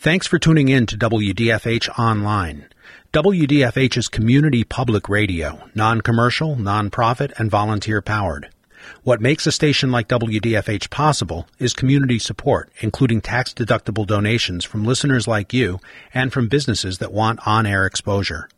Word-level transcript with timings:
Thanks 0.00 0.28
for 0.28 0.38
tuning 0.38 0.68
in 0.68 0.86
to 0.86 0.96
WDFH 0.96 1.98
Online. 1.98 2.68
WDFH 3.12 3.96
is 3.96 4.06
community 4.06 4.62
public 4.62 5.08
radio, 5.08 5.68
non-commercial, 5.74 6.54
non-profit, 6.54 7.32
and 7.36 7.50
volunteer 7.50 8.00
powered. 8.00 8.48
What 9.02 9.20
makes 9.20 9.44
a 9.44 9.50
station 9.50 9.90
like 9.90 10.06
WDFH 10.06 10.90
possible 10.90 11.48
is 11.58 11.72
community 11.72 12.20
support, 12.20 12.70
including 12.78 13.20
tax-deductible 13.20 14.06
donations 14.06 14.64
from 14.64 14.84
listeners 14.84 15.26
like 15.26 15.52
you 15.52 15.80
and 16.14 16.32
from 16.32 16.46
businesses 16.46 16.98
that 16.98 17.12
want 17.12 17.40
on-air 17.44 17.84
exposure. 17.84 18.48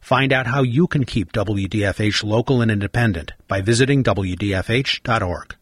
Find 0.00 0.32
out 0.32 0.46
how 0.46 0.62
you 0.62 0.86
can 0.86 1.04
keep 1.04 1.32
WDFH 1.32 2.24
local 2.24 2.62
and 2.62 2.70
independent 2.70 3.34
by 3.46 3.60
visiting 3.60 4.02
WDFH.org. 4.02 5.57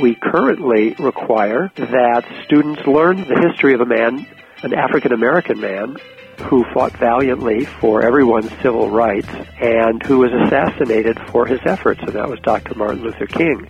We 0.00 0.16
currently 0.16 0.94
require 0.98 1.70
that 1.76 2.24
students 2.44 2.84
learn 2.84 3.16
the 3.16 3.48
history 3.48 3.74
of 3.74 3.80
a 3.80 3.86
man, 3.86 4.26
an 4.62 4.74
African 4.74 5.12
American 5.12 5.60
man, 5.60 5.96
who 6.40 6.64
fought 6.74 6.96
valiantly 6.96 7.64
for 7.64 8.02
everyone's 8.02 8.50
civil 8.60 8.90
rights 8.90 9.28
and 9.60 10.02
who 10.02 10.18
was 10.18 10.32
assassinated 10.32 11.18
for 11.30 11.46
his 11.46 11.60
efforts, 11.64 12.00
and 12.00 12.12
that 12.14 12.28
was 12.28 12.40
Dr. 12.40 12.74
Martin 12.74 13.02
Luther 13.02 13.26
King. 13.26 13.68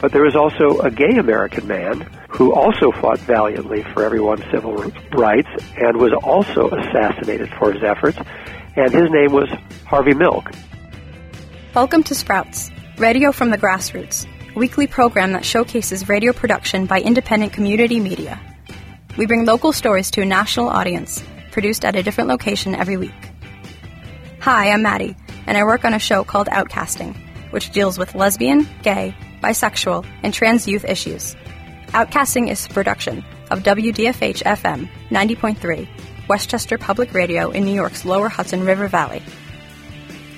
But 0.00 0.12
there 0.12 0.22
was 0.22 0.36
also 0.36 0.80
a 0.80 0.90
gay 0.90 1.16
American 1.16 1.66
man 1.66 2.02
who 2.28 2.52
also 2.54 2.92
fought 2.92 3.18
valiantly 3.20 3.82
for 3.94 4.04
everyone's 4.04 4.44
civil 4.50 4.74
rights 5.12 5.48
and 5.76 5.96
was 5.96 6.12
also 6.22 6.68
assassinated 6.68 7.48
for 7.58 7.72
his 7.72 7.82
efforts, 7.82 8.18
and 8.76 8.92
his 8.92 9.10
name 9.10 9.32
was 9.32 9.48
Harvey 9.86 10.14
Milk. 10.14 10.50
Welcome 11.74 12.02
to 12.04 12.14
Sprouts, 12.14 12.70
radio 12.98 13.32
from 13.32 13.50
the 13.50 13.58
grassroots, 13.58 14.26
weekly 14.54 14.86
program 14.86 15.32
that 15.32 15.44
showcases 15.44 16.08
radio 16.08 16.32
production 16.32 16.86
by 16.86 17.00
independent 17.00 17.52
community 17.52 17.98
media. 17.98 18.40
We 19.16 19.26
bring 19.26 19.44
local 19.44 19.72
stories 19.72 20.10
to 20.12 20.22
a 20.22 20.26
national 20.26 20.68
audience 20.68 21.22
produced 21.50 21.84
at 21.84 21.96
a 21.96 22.02
different 22.02 22.28
location 22.28 22.74
every 22.74 22.96
week. 22.96 23.30
Hi, 24.40 24.70
I'm 24.70 24.82
Maddie, 24.82 25.16
and 25.46 25.56
I 25.56 25.64
work 25.64 25.84
on 25.84 25.94
a 25.94 25.98
show 25.98 26.24
called 26.24 26.48
Outcasting, 26.48 27.14
which 27.52 27.70
deals 27.70 27.98
with 27.98 28.14
lesbian, 28.14 28.66
gay, 28.82 29.14
bisexual, 29.42 30.06
and 30.22 30.32
trans 30.32 30.66
youth 30.66 30.84
issues. 30.84 31.36
Outcasting 31.88 32.50
is 32.50 32.64
a 32.66 32.70
production 32.70 33.24
of 33.50 33.62
WDFH 33.62 34.42
FM 34.42 34.88
90.3, 35.10 35.86
Westchester 36.28 36.78
Public 36.78 37.12
Radio 37.12 37.50
in 37.50 37.64
New 37.64 37.74
York's 37.74 38.04
lower 38.04 38.28
Hudson 38.28 38.64
River 38.64 38.88
Valley. 38.88 39.22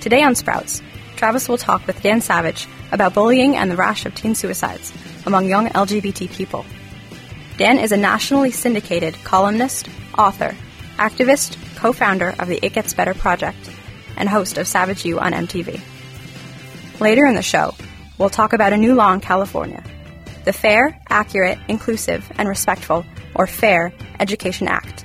Today 0.01 0.23
on 0.23 0.35
Sprouts, 0.35 0.83
Travis 1.17 1.49
will 1.49 1.59
talk 1.59 1.87
with 1.87 2.03
Dan 2.03 2.21
Savage 2.21 2.67
about 2.93 3.15
bullying 3.15 3.57
and 3.57 3.71
the 3.71 3.77
rash 3.77 4.07
of 4.07 4.15
teen 4.15 4.35
suicides 4.35 4.93
among 5.27 5.49
young 5.49 5.69
LGBT 5.69 6.31
people. 6.31 6.65
Dan 7.57 7.79
is 7.79 7.93
a 7.93 7.97
nationally 7.97 8.51
syndicated 8.51 9.15
columnist, 9.25 9.89
author, 10.19 10.55
activist, 10.97 11.57
co 11.77 11.93
founder 11.93 12.35
of 12.39 12.49
the 12.49 12.65
It 12.65 12.73
Gets 12.73 12.95
Better 12.95 13.15
Project, 13.15 13.71
and 14.17 14.29
host 14.29 14.59
of 14.59 14.67
Savage 14.67 15.05
U 15.05 15.19
on 15.21 15.33
MTV. 15.33 15.81
Later 17.01 17.27
in 17.27 17.35
the 17.35 17.43
show, 17.43 17.75
we'll 18.19 18.31
talk 18.31 18.53
about 18.53 18.73
a 18.73 18.77
new 18.77 18.95
law 18.95 19.13
in 19.13 19.21
California 19.21 19.83
the 20.45 20.53
Fair, 20.53 21.01
Accurate, 21.09 21.59
Inclusive, 21.69 22.31
and 22.37 22.49
Respectful, 22.49 23.07
or 23.35 23.47
FAIR, 23.47 23.95
Education 24.21 24.69
Act. 24.69 25.05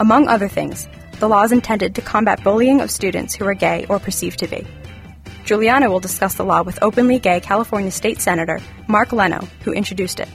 Among 0.00 0.26
other 0.26 0.48
things, 0.48 0.88
the 1.20 1.28
law 1.28 1.44
is 1.44 1.52
intended 1.52 1.94
to 1.94 2.02
combat 2.02 2.42
bullying 2.42 2.80
of 2.80 2.90
students 2.90 3.34
who 3.34 3.46
are 3.46 3.54
gay 3.54 3.86
or 3.88 3.98
perceived 3.98 4.40
to 4.40 4.48
be. 4.48 4.66
Juliana 5.46 5.88
will 5.88 6.00
discuss 6.00 6.34
the 6.34 6.44
law 6.44 6.62
with 6.62 6.82
openly 6.82 7.20
gay 7.20 7.38
California 7.40 7.92
State 7.92 8.20
Senator 8.20 8.58
Mark 8.88 9.12
Leno, 9.12 9.46
who 9.62 9.72
introduced 9.72 10.18
it. 10.18 10.28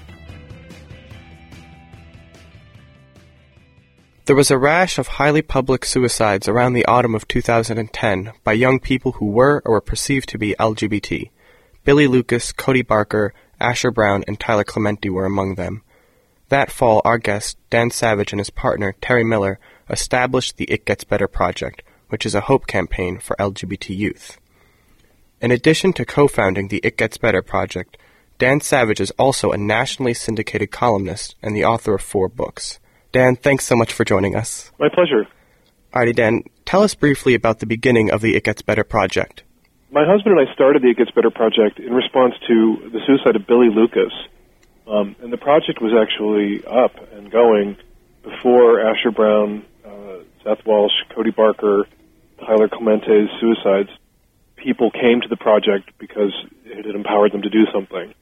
There 4.26 4.36
was 4.38 4.50
a 4.50 4.58
rash 4.58 4.98
of 4.98 5.08
highly 5.08 5.42
public 5.42 5.84
suicides 5.84 6.48
around 6.48 6.74
the 6.74 6.86
autumn 6.86 7.14
of 7.14 7.28
2010 7.28 8.32
by 8.46 8.54
young 8.54 8.80
people 8.80 9.12
who 9.14 9.26
were 9.26 9.62
or 9.66 9.74
were 9.74 9.82
perceived 9.82 10.30
to 10.30 10.38
be 10.38 10.56
LGBT. 10.58 11.30
Billy 11.84 12.08
Lucas, 12.08 12.54
Cody 12.54 12.82
Barker, 12.82 13.34
Asher 13.60 13.92
Brown, 13.92 14.24
and 14.30 14.40
Tyler 14.40 14.64
Clementi 14.64 15.10
were 15.10 15.26
among 15.26 15.56
them. 15.56 15.84
That 16.48 16.72
fall, 16.72 17.02
our 17.04 17.18
guest, 17.18 17.58
Dan 17.70 17.92
Savage, 17.92 18.32
and 18.32 18.40
his 18.40 18.50
partner, 18.50 18.96
Terry 19.02 19.26
Miller, 19.26 19.60
established 19.90 20.56
the 20.56 20.72
It 20.72 20.86
Gets 20.86 21.04
Better 21.04 21.28
Project, 21.28 21.84
which 22.08 22.26
is 22.26 22.34
a 22.34 22.42
hope 22.42 22.68
campaign 22.68 23.20
for 23.20 23.36
LGBT 23.38 23.96
youth. 23.98 24.38
In 25.42 25.50
addition 25.50 25.92
to 25.94 26.06
co 26.06 26.28
founding 26.28 26.68
the 26.68 26.80
It 26.84 26.98
Gets 26.98 27.18
Better 27.18 27.42
Project, 27.42 27.98
Dan 28.38 28.62
Savage 28.62 29.02
is 29.02 29.10
also 29.18 29.52
a 29.52 29.58
nationally 29.58 30.14
syndicated 30.14 30.70
columnist 30.70 31.36
and 31.42 31.56
the 31.56 31.66
author 31.66 31.96
of 31.96 32.02
four 32.04 32.30
books. 32.30 32.80
Dan, 33.12 33.36
thanks 33.36 33.66
so 33.66 33.76
much 33.76 33.92
for 33.92 34.06
joining 34.06 34.36
us. 34.36 34.72
My 34.80 34.88
pleasure. 34.88 35.26
Alrighty, 35.96 36.16
Dan, 36.16 36.44
tell 36.64 36.84
us 36.84 36.94
briefly 36.94 37.34
about 37.34 37.58
the 37.58 37.66
beginning 37.66 38.12
of 38.12 38.22
the 38.22 38.36
It 38.36 38.44
Gets 38.44 38.62
Better 38.62 38.84
project. 38.84 39.42
My 39.90 40.06
husband 40.06 40.38
and 40.38 40.48
I 40.48 40.54
started 40.54 40.84
the 40.84 40.92
It 40.92 40.98
Gets 40.98 41.10
Better 41.10 41.32
project 41.32 41.80
in 41.80 41.92
response 41.92 42.36
to 42.48 42.92
the 42.94 43.00
suicide 43.08 43.36
of 43.36 43.48
Billy 43.48 43.70
Lucas. 43.74 44.14
Um, 44.86 45.16
and 45.24 45.34
the 45.34 45.38
project 45.38 45.82
was 45.82 45.94
actually 46.00 46.64
up 46.68 46.94
and 47.14 47.32
going 47.32 47.78
before 48.22 48.80
Asher 48.80 49.10
Brown, 49.10 49.66
uh, 49.84 50.18
Seth 50.44 50.64
Walsh, 50.68 50.94
Cody 51.16 51.32
Barker, 51.32 51.88
Tyler 52.46 52.70
Clementi's 52.70 53.30
suicides. 53.40 53.90
People 54.64 54.92
came 54.92 55.22
to 55.22 55.28
the 55.28 55.38
project 55.38 55.92
because 55.98 56.34
it 56.66 56.86
had 56.86 56.96
empowered 56.96 57.32
them 57.32 57.42
to 57.42 57.50
do 57.50 57.66
something. 57.74 58.14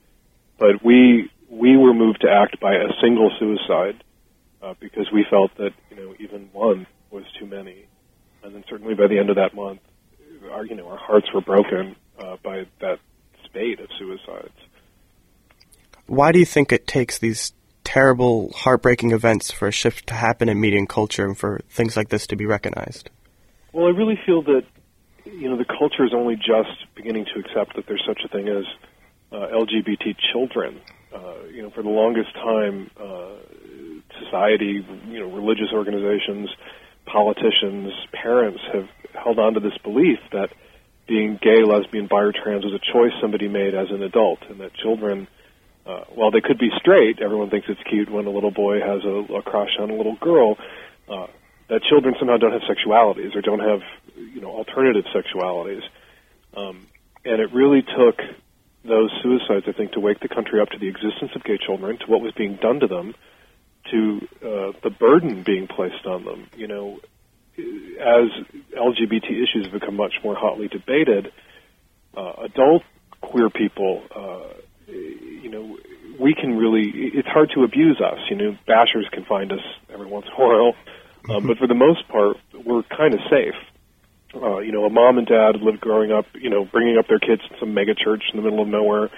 But 0.57 0.83
we 0.83 1.29
we 1.49 1.75
were 1.77 1.93
moved 1.93 2.21
to 2.21 2.29
act 2.29 2.59
by 2.59 2.75
a 2.75 2.89
single 3.01 3.31
suicide 3.39 4.03
uh, 4.61 4.75
because 4.79 5.11
we 5.11 5.25
felt 5.29 5.55
that 5.57 5.71
you 5.89 5.97
know 5.97 6.15
even 6.19 6.49
one 6.53 6.87
was 7.11 7.23
too 7.39 7.45
many, 7.45 7.85
and 8.43 8.55
then 8.55 8.63
certainly 8.69 8.93
by 8.93 9.07
the 9.07 9.17
end 9.17 9.29
of 9.29 9.35
that 9.35 9.53
month, 9.53 9.81
our 10.51 10.65
you 10.65 10.75
know 10.75 10.87
our 10.87 10.97
hearts 10.97 11.27
were 11.33 11.41
broken 11.41 11.95
uh, 12.19 12.37
by 12.43 12.65
that 12.81 12.99
spate 13.45 13.79
of 13.79 13.89
suicides. 13.97 14.53
Why 16.07 16.31
do 16.31 16.39
you 16.39 16.45
think 16.45 16.71
it 16.71 16.87
takes 16.87 17.19
these 17.19 17.53
terrible, 17.83 18.51
heartbreaking 18.53 19.11
events 19.11 19.51
for 19.51 19.67
a 19.67 19.71
shift 19.71 20.07
to 20.07 20.13
happen 20.13 20.49
in 20.49 20.59
media 20.59 20.79
and 20.79 20.89
culture, 20.89 21.25
and 21.25 21.37
for 21.37 21.61
things 21.69 21.97
like 21.97 22.09
this 22.09 22.27
to 22.27 22.35
be 22.35 22.45
recognized? 22.45 23.09
Well, 23.73 23.87
I 23.87 23.89
really 23.89 24.19
feel 24.25 24.41
that 24.43 24.63
you 25.39 25.49
know 25.49 25.57
the 25.57 25.65
culture 25.65 26.03
is 26.03 26.13
only 26.13 26.35
just 26.35 26.85
beginning 26.95 27.25
to 27.33 27.39
accept 27.39 27.75
that 27.75 27.87
there's 27.87 28.03
such 28.05 28.21
a 28.25 28.27
thing 28.27 28.47
as 28.47 28.65
uh, 29.31 29.35
LGBT 29.35 30.15
children. 30.31 30.81
Uh, 31.13 31.45
you 31.51 31.63
know, 31.63 31.69
for 31.71 31.81
the 31.81 31.89
longest 31.89 32.33
time, 32.35 32.91
uh, 32.99 33.31
society, 34.23 34.85
you 35.07 35.19
know, 35.19 35.31
religious 35.31 35.71
organizations, 35.73 36.49
politicians, 37.05 37.91
parents 38.11 38.59
have 38.73 38.87
held 39.13 39.39
on 39.39 39.53
to 39.53 39.59
this 39.59 39.77
belief 39.83 40.19
that 40.31 40.49
being 41.07 41.39
gay, 41.41 41.63
lesbian, 41.63 42.07
bi, 42.07 42.21
or 42.21 42.31
trans 42.31 42.63
was 42.63 42.73
a 42.73 42.93
choice 42.93 43.11
somebody 43.19 43.47
made 43.47 43.73
as 43.73 43.89
an 43.89 44.03
adult, 44.03 44.39
and 44.49 44.59
that 44.59 44.73
children, 44.75 45.27
uh, 45.85 46.01
while 46.13 46.29
they 46.29 46.41
could 46.41 46.59
be 46.59 46.69
straight, 46.77 47.19
everyone 47.21 47.49
thinks 47.49 47.67
it's 47.69 47.81
cute 47.89 48.11
when 48.11 48.27
a 48.27 48.29
little 48.29 48.51
boy 48.51 48.79
has 48.79 49.03
a, 49.03 49.33
a 49.33 49.41
crush 49.41 49.71
on 49.79 49.89
a 49.89 49.95
little 49.95 50.15
girl. 50.17 50.57
Uh, 51.07 51.25
that 51.69 51.83
children 51.83 52.15
somehow 52.19 52.37
don't 52.37 52.51
have 52.51 52.63
sexualities 52.63 53.35
or 53.35 53.41
don't 53.41 53.59
have, 53.59 53.81
you 54.15 54.41
know, 54.41 54.49
alternative 54.49 55.05
sexualities. 55.13 55.83
Um, 56.55 56.87
and 57.23 57.39
it 57.39 57.53
really 57.53 57.81
took 57.81 58.19
those 58.83 59.11
suicides, 59.21 59.65
I 59.67 59.73
think, 59.73 59.93
to 59.93 59.99
wake 59.99 60.19
the 60.19 60.29
country 60.29 60.61
up 60.61 60.69
to 60.69 60.79
the 60.79 60.87
existence 60.87 61.31
of 61.35 61.43
gay 61.43 61.57
children, 61.57 61.97
to 61.99 62.05
what 62.07 62.21
was 62.21 62.31
being 62.33 62.55
done 62.55 62.79
to 62.79 62.87
them, 62.87 63.13
to 63.91 64.27
uh, 64.41 64.71
the 64.83 64.89
burden 64.89 65.43
being 65.43 65.67
placed 65.67 66.05
on 66.05 66.25
them. 66.25 66.49
You 66.55 66.67
know, 66.67 66.99
as 67.57 68.29
LGBT 68.73 69.25
issues 69.25 69.65
have 69.65 69.73
become 69.73 69.95
much 69.95 70.13
more 70.23 70.35
hotly 70.35 70.67
debated, 70.67 71.31
uh, 72.15 72.33
adult 72.43 72.83
queer 73.21 73.49
people, 73.49 74.03
uh, 74.15 74.53
you 74.87 75.49
know, 75.49 75.77
we 76.19 76.33
can 76.33 76.57
really, 76.57 76.91
it's 77.13 77.27
hard 77.27 77.51
to 77.53 77.63
abuse 77.63 78.01
us. 78.01 78.19
You 78.29 78.35
know, 78.35 78.57
bashers 78.67 79.09
can 79.11 79.25
find 79.25 79.51
us 79.51 79.61
every 79.93 80.07
once 80.07 80.25
in 80.25 80.33
a 80.33 80.35
while, 80.35 80.73
um, 81.27 81.47
but 81.47 81.57
for 81.57 81.67
the 81.67 81.75
most 81.75 82.07
part, 82.07 82.37
we're 82.53 82.83
kind 82.83 83.13
of 83.13 83.19
safe. 83.29 83.55
Uh, 84.33 84.59
you 84.59 84.71
know, 84.71 84.85
a 84.85 84.89
mom 84.89 85.17
and 85.17 85.27
dad 85.27 85.57
lived 85.61 85.81
growing 85.81 86.11
up, 86.11 86.25
you 86.35 86.49
know, 86.49 86.63
bringing 86.63 86.97
up 86.97 87.07
their 87.07 87.19
kids 87.19 87.41
in 87.49 87.57
some 87.59 87.73
mega 87.73 87.95
church 87.95 88.23
in 88.31 88.37
the 88.37 88.43
middle 88.43 88.61
of 88.61 88.67
nowhere 88.67 89.09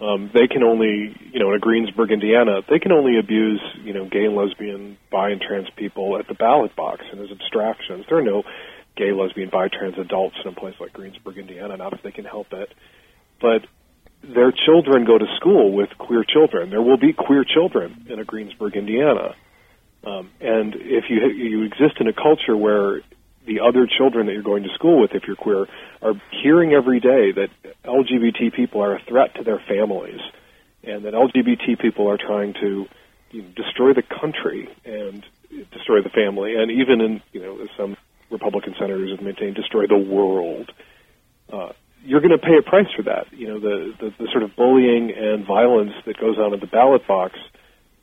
um, 0.00 0.30
they 0.32 0.46
can 0.46 0.62
only, 0.62 1.14
you 1.32 1.40
know, 1.40 1.50
in 1.50 1.56
a 1.56 1.58
Greensburg, 1.58 2.10
Indiana, 2.10 2.60
they 2.68 2.78
can 2.78 2.92
only 2.92 3.18
abuse, 3.18 3.60
you 3.82 3.92
know, 3.92 4.06
gay 4.06 4.24
and 4.24 4.34
lesbian, 4.34 4.96
bi 5.10 5.30
and 5.30 5.40
trans 5.40 5.68
people 5.76 6.18
at 6.18 6.26
the 6.26 6.34
ballot 6.34 6.74
box 6.74 7.04
and 7.12 7.20
as 7.20 7.30
abstractions. 7.30 8.06
There 8.08 8.18
are 8.18 8.22
no 8.22 8.42
gay, 8.96 9.12
lesbian, 9.12 9.50
bi, 9.50 9.68
trans 9.68 9.98
adults 9.98 10.36
in 10.42 10.52
a 10.52 10.54
place 10.54 10.74
like 10.80 10.92
Greensburg, 10.94 11.36
Indiana, 11.36 11.76
not 11.76 11.92
if 11.92 12.02
they 12.02 12.12
can 12.12 12.24
help 12.24 12.52
it. 12.52 12.72
But 13.40 13.66
their 14.22 14.52
children 14.52 15.04
go 15.04 15.18
to 15.18 15.26
school 15.36 15.72
with 15.72 15.90
queer 15.98 16.24
children. 16.24 16.70
There 16.70 16.82
will 16.82 16.98
be 16.98 17.12
queer 17.12 17.44
children 17.44 18.06
in 18.08 18.18
a 18.18 18.24
Greensburg, 18.24 18.76
Indiana. 18.76 19.34
Um, 20.04 20.30
and 20.40 20.74
if 20.74 21.04
you 21.10 21.26
you 21.28 21.62
exist 21.64 22.00
in 22.00 22.08
a 22.08 22.12
culture 22.12 22.56
where 22.56 23.00
the 23.46 23.60
other 23.60 23.86
children 23.86 24.26
that 24.26 24.32
you're 24.32 24.42
going 24.42 24.62
to 24.62 24.74
school 24.74 25.00
with, 25.00 25.12
if 25.12 25.24
you're 25.26 25.36
queer, 25.36 25.66
are 26.02 26.14
hearing 26.42 26.72
every 26.72 27.00
day 27.00 27.32
that 27.32 27.48
LGBT 27.84 28.54
people 28.54 28.82
are 28.82 28.96
a 28.96 29.02
threat 29.08 29.34
to 29.36 29.44
their 29.44 29.60
families, 29.66 30.20
and 30.82 31.04
that 31.04 31.14
LGBT 31.14 31.80
people 31.80 32.08
are 32.08 32.18
trying 32.18 32.54
to 32.54 32.86
you 33.30 33.42
know, 33.42 33.48
destroy 33.56 33.92
the 33.92 34.02
country 34.02 34.68
and 34.84 35.24
destroy 35.72 36.02
the 36.02 36.10
family, 36.10 36.56
and 36.56 36.70
even 36.70 37.00
in 37.00 37.22
you 37.32 37.40
know 37.40 37.66
some 37.76 37.96
Republican 38.30 38.74
senators 38.78 39.10
have 39.10 39.22
maintained, 39.22 39.56
destroy 39.56 39.86
the 39.86 39.98
world. 39.98 40.70
Uh, 41.52 41.72
you're 42.04 42.20
going 42.20 42.30
to 42.30 42.38
pay 42.38 42.56
a 42.58 42.62
price 42.62 42.86
for 42.96 43.02
that. 43.02 43.26
You 43.32 43.48
know 43.48 43.60
the, 43.60 43.92
the 44.00 44.14
the 44.18 44.28
sort 44.32 44.44
of 44.44 44.56
bullying 44.56 45.12
and 45.12 45.46
violence 45.46 45.92
that 46.06 46.18
goes 46.18 46.38
on 46.38 46.54
at 46.54 46.60
the 46.60 46.66
ballot 46.66 47.06
box, 47.06 47.38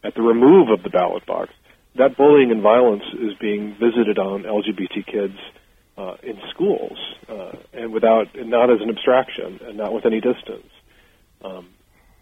at 0.04 0.14
the 0.14 0.22
remove 0.22 0.70
of 0.70 0.84
the 0.84 0.90
ballot 0.90 1.26
box. 1.26 1.52
That 1.98 2.16
bullying 2.16 2.52
and 2.52 2.62
violence 2.62 3.04
is 3.14 3.34
being 3.40 3.76
visited 3.80 4.20
on 4.20 4.44
LGBT 4.44 5.06
kids 5.06 5.38
uh, 5.98 6.16
in 6.22 6.38
schools, 6.52 6.98
uh, 7.28 7.54
and 7.74 7.92
without 7.92 8.36
and 8.36 8.50
not 8.50 8.70
as 8.70 8.82
an 8.82 8.90
abstraction 8.90 9.60
and 9.66 9.78
not 9.78 9.94
with 9.94 10.06
any 10.06 10.22
distance. 10.22 10.70
Um, 11.44 11.70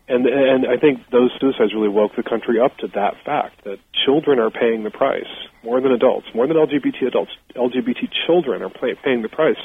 and 0.07 0.25
and 0.27 0.65
I 0.67 0.77
think 0.77 0.99
those 1.11 1.31
suicides 1.39 1.73
really 1.73 1.89
woke 1.89 2.15
the 2.15 2.23
country 2.23 2.59
up 2.59 2.77
to 2.77 2.87
that 2.95 3.15
fact 3.25 3.63
that 3.65 3.79
children 4.05 4.39
are 4.39 4.51
paying 4.51 4.83
the 4.83 4.91
price 4.91 5.27
more 5.63 5.81
than 5.81 5.91
adults, 5.91 6.27
more 6.33 6.47
than 6.47 6.57
LGBT 6.57 7.07
adults. 7.07 7.31
LGBT 7.55 8.07
children 8.25 8.61
are 8.61 8.69
pay, 8.69 8.93
paying 9.03 9.23
the 9.23 9.29
price 9.29 9.57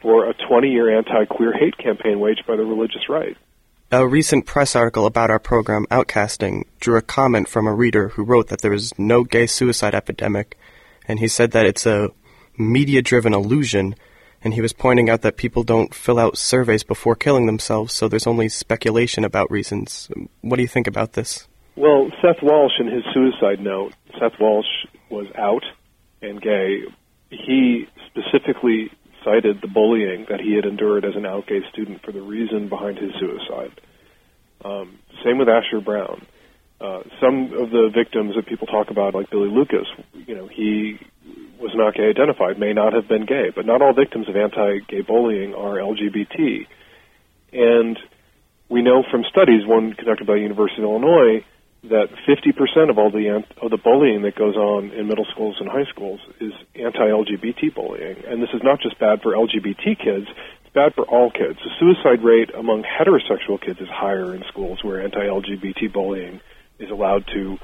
for 0.00 0.28
a 0.30 0.34
20-year 0.34 0.96
anti-queer 0.96 1.52
hate 1.52 1.76
campaign 1.78 2.20
waged 2.20 2.44
by 2.46 2.54
the 2.54 2.64
religious 2.64 3.08
right. 3.08 3.36
A 3.92 4.04
recent 4.04 4.46
press 4.46 4.74
article 4.74 5.06
about 5.06 5.30
our 5.30 5.38
program, 5.38 5.86
Outcasting, 5.92 6.64
drew 6.80 6.96
a 6.96 7.02
comment 7.02 7.48
from 7.48 7.68
a 7.68 7.72
reader 7.72 8.08
who 8.08 8.24
wrote 8.24 8.48
that 8.48 8.60
there 8.60 8.72
is 8.72 8.92
no 8.98 9.22
gay 9.22 9.46
suicide 9.46 9.94
epidemic, 9.94 10.58
and 11.06 11.20
he 11.20 11.28
said 11.28 11.52
that 11.52 11.66
it's 11.66 11.86
a 11.86 12.10
media-driven 12.58 13.32
illusion 13.32 13.94
and 14.42 14.54
he 14.54 14.60
was 14.60 14.72
pointing 14.72 15.08
out 15.08 15.22
that 15.22 15.36
people 15.36 15.62
don't 15.62 15.94
fill 15.94 16.18
out 16.18 16.36
surveys 16.36 16.82
before 16.82 17.14
killing 17.14 17.46
themselves, 17.46 17.94
so 17.94 18.08
there's 18.08 18.26
only 18.26 18.48
speculation 18.48 19.24
about 19.24 19.50
reasons. 19.50 20.08
What 20.40 20.56
do 20.56 20.62
you 20.62 20.68
think 20.68 20.88
about 20.88 21.12
this? 21.12 21.46
Well, 21.76 22.10
Seth 22.20 22.42
Walsh, 22.42 22.80
in 22.80 22.88
his 22.88 23.04
suicide 23.14 23.60
note, 23.60 23.92
Seth 24.18 24.38
Walsh 24.40 24.66
was 25.10 25.26
out 25.36 25.64
and 26.22 26.40
gay. 26.40 26.82
He 27.30 27.88
specifically 28.06 28.90
cited 29.26 29.60
the 29.60 29.66
bullying 29.68 30.26
that 30.30 30.40
he 30.40 30.54
had 30.54 30.64
endured 30.64 31.04
as 31.04 31.16
an 31.16 31.26
out 31.26 31.46
gay 31.46 31.60
student 31.72 32.00
for 32.02 32.12
the 32.12 32.22
reason 32.22 32.68
behind 32.68 32.96
his 32.96 33.10
suicide. 33.18 33.74
Um, 34.64 34.98
same 35.24 35.38
with 35.38 35.48
Asher 35.48 35.80
Brown. 35.80 36.24
Uh, 36.80 37.02
some 37.20 37.52
of 37.58 37.70
the 37.70 37.90
victims 37.92 38.36
that 38.36 38.46
people 38.46 38.66
talk 38.66 38.90
about, 38.90 39.14
like 39.14 39.30
Billy 39.30 39.50
Lucas, 39.50 39.88
you 40.14 40.34
know, 40.34 40.46
he 40.46 40.98
was 41.58 41.72
not 41.74 41.94
gay 41.94 42.10
identified 42.10 42.58
may 42.58 42.72
not 42.72 42.92
have 42.92 43.08
been 43.08 43.26
gay, 43.26 43.50
but 43.54 43.66
not 43.66 43.82
all 43.82 43.94
victims 43.94 44.28
of 44.28 44.36
anti-gay 44.36 45.00
bullying 45.00 45.54
are 45.54 45.76
LGBT. 45.76 46.66
And 47.52 47.98
we 48.68 48.82
know 48.82 49.02
from 49.10 49.24
studies, 49.30 49.66
one 49.66 49.94
conducted 49.94 50.26
by 50.26 50.34
the 50.34 50.40
University 50.40 50.82
of 50.82 50.88
Illinois, 50.88 51.44
that 51.88 52.08
50% 52.26 52.90
of 52.90 52.98
all 52.98 53.10
the 53.10 53.44
of 53.62 53.70
the 53.70 53.76
bullying 53.76 54.22
that 54.22 54.34
goes 54.34 54.56
on 54.56 54.90
in 54.90 55.08
middle 55.08 55.26
schools 55.30 55.56
and 55.60 55.68
high 55.68 55.84
schools 55.88 56.20
is 56.40 56.52
anti-LGBT 56.74 57.74
bullying. 57.74 58.16
And 58.26 58.42
this 58.42 58.50
is 58.54 58.62
not 58.62 58.80
just 58.80 58.98
bad 58.98 59.22
for 59.22 59.32
LGBT 59.32 59.98
kids; 59.98 60.26
it's 60.64 60.74
bad 60.74 60.94
for 60.94 61.04
all 61.04 61.30
kids. 61.30 61.58
The 61.62 61.70
suicide 61.78 62.22
rate 62.24 62.50
among 62.54 62.84
heterosexual 62.84 63.60
kids 63.60 63.80
is 63.80 63.88
higher 63.88 64.34
in 64.34 64.44
schools 64.48 64.82
where 64.82 65.02
anti-LGBT 65.02 65.92
bullying 65.92 66.40
is 66.78 66.90
allowed 66.90 67.26
to 67.34 67.58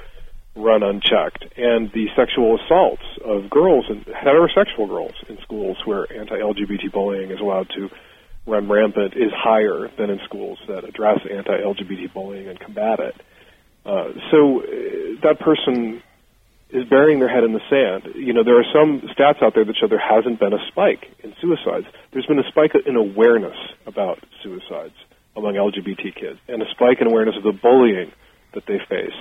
run 0.54 0.82
unchecked, 0.82 1.46
and 1.56 1.90
the 1.92 2.08
sexual 2.14 2.58
assaults 2.60 3.04
of 3.25 3.48
girls 3.48 3.86
and 3.88 4.04
heterosexual 4.04 4.88
girls 4.88 5.14
in 5.28 5.38
schools 5.42 5.78
where 5.84 6.12
anti-LGBT 6.12 6.92
bullying 6.92 7.30
is 7.30 7.40
allowed 7.40 7.68
to 7.70 7.88
run 8.46 8.68
rampant 8.68 9.14
is 9.14 9.32
higher 9.34 9.90
than 9.96 10.10
in 10.10 10.20
schools 10.25 10.58
that 10.68 10.84
address 10.84 11.20
anti-LGBT 11.30 12.12
bullying 12.12 12.48
and 12.48 12.60
combat 12.60 13.00
it. 13.00 13.14
Uh, 13.84 14.12
so 14.31 14.61
uh, 14.61 14.64
that 15.23 15.38
person 15.40 16.02
is 16.70 16.88
burying 16.88 17.19
their 17.19 17.29
head 17.29 17.44
in 17.44 17.52
the 17.52 17.61
sand. 17.69 18.14
You 18.14 18.32
know, 18.32 18.44
there 18.44 18.58
are 18.58 18.64
some 18.73 19.02
stats 19.14 19.43
out 19.43 19.55
there 19.55 19.64
that 19.64 19.76
show 19.76 19.88
there 19.88 19.99
hasn't 19.99 20.40
been 20.40 20.52
a 20.52 20.67
spike 20.69 21.06
in 21.23 21.34
suicides. 21.40 21.87
There's 22.12 22.26
been 22.26 22.38
a 22.38 22.49
spike 22.49 22.73
in 22.87 22.96
awareness 22.96 23.56
about 23.87 24.19
suicides 24.43 24.94
among 25.37 25.55
LGBT 25.55 26.14
kids, 26.14 26.38
and 26.49 26.62
a 26.62 26.70
spike 26.70 27.00
in 27.00 27.06
awareness 27.06 27.37
of 27.37 27.43
the 27.43 27.52
bullying 27.52 28.12
that 28.55 28.67
they 28.67 28.79
face 28.88 29.17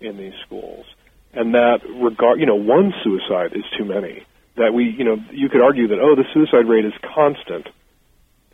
in 0.00 0.16
these 0.16 0.34
schools, 0.46 0.86
and 1.32 1.54
that 1.54 1.80
regard, 2.00 2.40
you 2.40 2.46
know, 2.46 2.56
one 2.56 2.92
suicide 3.04 3.52
is 3.54 3.64
too 3.76 3.84
many. 3.84 4.24
That 4.56 4.74
we, 4.74 4.84
you 4.84 5.04
know, 5.04 5.16
you 5.30 5.48
could 5.48 5.60
argue 5.60 5.88
that 5.88 5.98
oh, 6.00 6.16
the 6.16 6.24
suicide 6.34 6.68
rate 6.68 6.84
is 6.84 6.92
constant. 7.14 7.68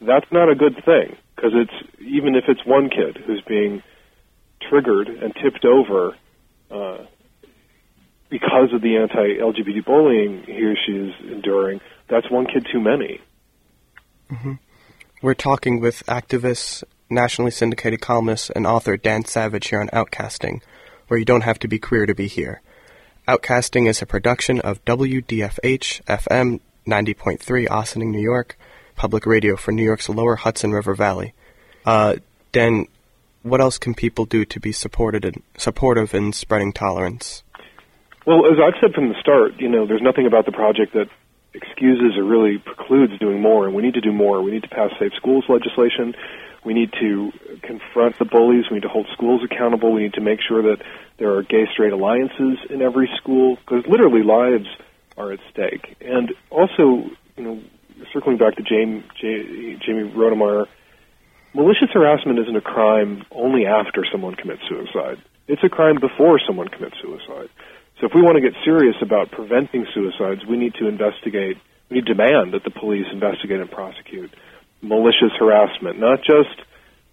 That's 0.01 0.31
not 0.31 0.51
a 0.51 0.55
good 0.55 0.83
thing 0.85 1.17
because 1.35 1.53
it's 1.55 1.73
even 2.01 2.35
if 2.35 2.45
it's 2.49 2.65
one 2.67 2.91
kid 2.91 3.17
who's 3.27 3.43
being 3.47 3.83
triggered 4.61 5.09
and 5.09 5.35
tipped 5.35 5.65
over 5.65 6.17
uh, 6.71 6.99
because 8.29 8.73
of 8.73 8.83
the 8.83 8.97
anti-LGBT 8.97 9.85
bullying 9.85 10.43
he 10.45 10.65
or 10.65 10.77
she 10.77 10.93
is 10.93 11.15
enduring. 11.31 11.81
That's 12.09 12.31
one 12.31 12.47
kid 12.47 12.67
too 12.71 12.81
many. 12.81 13.21
Mm-hmm. 14.31 14.53
We're 15.23 15.35
talking 15.35 15.81
with 15.81 16.05
activist, 16.07 16.85
nationally 17.09 17.51
syndicated 17.51 18.01
columnist, 18.01 18.51
and 18.55 18.67
author 18.67 18.97
Dan 18.97 19.25
Savage 19.25 19.69
here 19.69 19.81
on 19.81 19.89
Outcasting 19.89 20.61
where 21.09 21.19
you 21.19 21.25
don't 21.25 21.43
have 21.43 21.59
to 21.61 21.69
be 21.69 21.79
queer 21.79 22.07
to 22.07 22.15
be 22.15 22.27
here. 22.27 22.63
Outcasting 23.29 23.89
is 23.89 24.03
a 24.03 24.07
production 24.07 24.61
of 24.61 24.85
WDFH 24.85 26.03
FM 26.05 26.61
90.3 26.87 27.71
Ossining, 27.71 28.13
New 28.13 28.21
York, 28.21 28.57
public 28.95 29.27
radio 29.27 29.57
for 29.57 29.73
New 29.73 29.85
York's 29.85 30.09
lower 30.09 30.37
Hudson 30.37 30.73
River 30.73 30.95
Valley. 30.95 31.35
Uh, 31.85 32.17
Dan, 32.53 32.87
what 33.47 33.61
else 33.61 33.79
can 33.79 33.95
people 33.95 34.25
do 34.25 34.45
to 34.45 34.59
be 34.59 34.73
supported 34.73 35.25
and 35.25 35.43
supportive 35.57 36.15
in 36.15 36.33
spreading 36.33 36.73
tolerance? 36.73 37.45
Well, 38.27 38.45
as 38.47 38.59
I've 38.59 38.75
said 38.81 38.93
from 38.93 39.09
the 39.09 39.15
start, 39.21 39.61
you 39.61 39.69
know, 39.69 39.87
there's 39.87 40.03
nothing 40.03 40.27
about 40.27 40.47
the 40.47 40.53
project 40.53 40.95
that 40.95 41.07
excuses 41.55 42.19
or 42.19 42.25
really 42.25 42.59
precludes 42.59 43.17
doing 43.21 43.41
more, 43.41 43.67
and 43.67 43.75
we 43.75 43.83
need 43.83 43.95
to 43.95 44.01
do 44.01 44.13
more. 44.13 44.43
We 44.43 44.51
need 44.51 44.65
to 44.65 44.69
pass 44.69 44.91
safe 44.99 45.13
schools 45.17 45.45
legislation. 45.49 46.15
We 46.65 46.75
need 46.75 46.93
to 47.01 47.33
confront 47.63 48.19
the 48.19 48.25
bullies. 48.25 48.65
We 48.69 48.77
need 48.77 48.83
to 48.83 48.89
hold 48.89 49.07
schools 49.13 49.43
accountable. 49.45 49.93
We 49.93 50.03
need 50.03 50.15
to 50.15 50.21
make 50.21 50.41
sure 50.47 50.63
that 50.63 50.83
there 51.19 51.33
are 51.37 51.43
gay 51.43 51.67
straight 51.73 51.93
alliances 51.93 52.59
in 52.69 52.83
every 52.83 53.09
school 53.17 53.57
because 53.57 53.87
literally 53.89 54.25
lives 54.25 54.67
are 55.17 55.31
at 55.31 55.39
stake. 55.53 55.97
And 56.01 56.33
also, 56.51 57.09
you 57.37 57.45
know, 57.45 57.63
circling 58.13 58.39
back 58.39 58.57
to 58.57 58.63
Jamie, 58.63 59.05
Jamie 59.21 60.11
Rodemeyer, 60.13 60.67
malicious 61.57 61.89
harassment 61.95 62.39
isn't 62.39 62.55
a 62.55 62.61
crime 62.61 63.25
only 63.33 63.65
after 63.65 64.05
someone 64.13 64.35
commits 64.35 64.61
suicide. 64.69 65.17
It's 65.49 65.65
a 65.65 65.71
crime 65.71 65.97
before 65.97 66.39
someone 66.47 66.69
commits 66.69 66.97
suicide. 67.01 67.49
So 67.99 68.07
if 68.07 68.13
we 68.15 68.21
want 68.21 68.37
to 68.37 68.45
get 68.45 68.53
serious 68.63 68.97
about 69.01 69.31
preventing 69.31 69.87
suicides, 69.95 70.45
we 70.45 70.59
need 70.59 70.75
to 70.75 70.87
investigate, 70.87 71.57
we 71.89 71.97
need 71.97 72.07
to 72.07 72.13
demand 72.13 72.53
that 72.53 72.63
the 72.63 72.71
police 72.71 73.07
investigate 73.11 73.61
and 73.61 73.71
prosecute 73.71 74.35
malicious 74.83 75.33
harassment, 75.39 75.99
not 75.99 76.19
just 76.21 76.61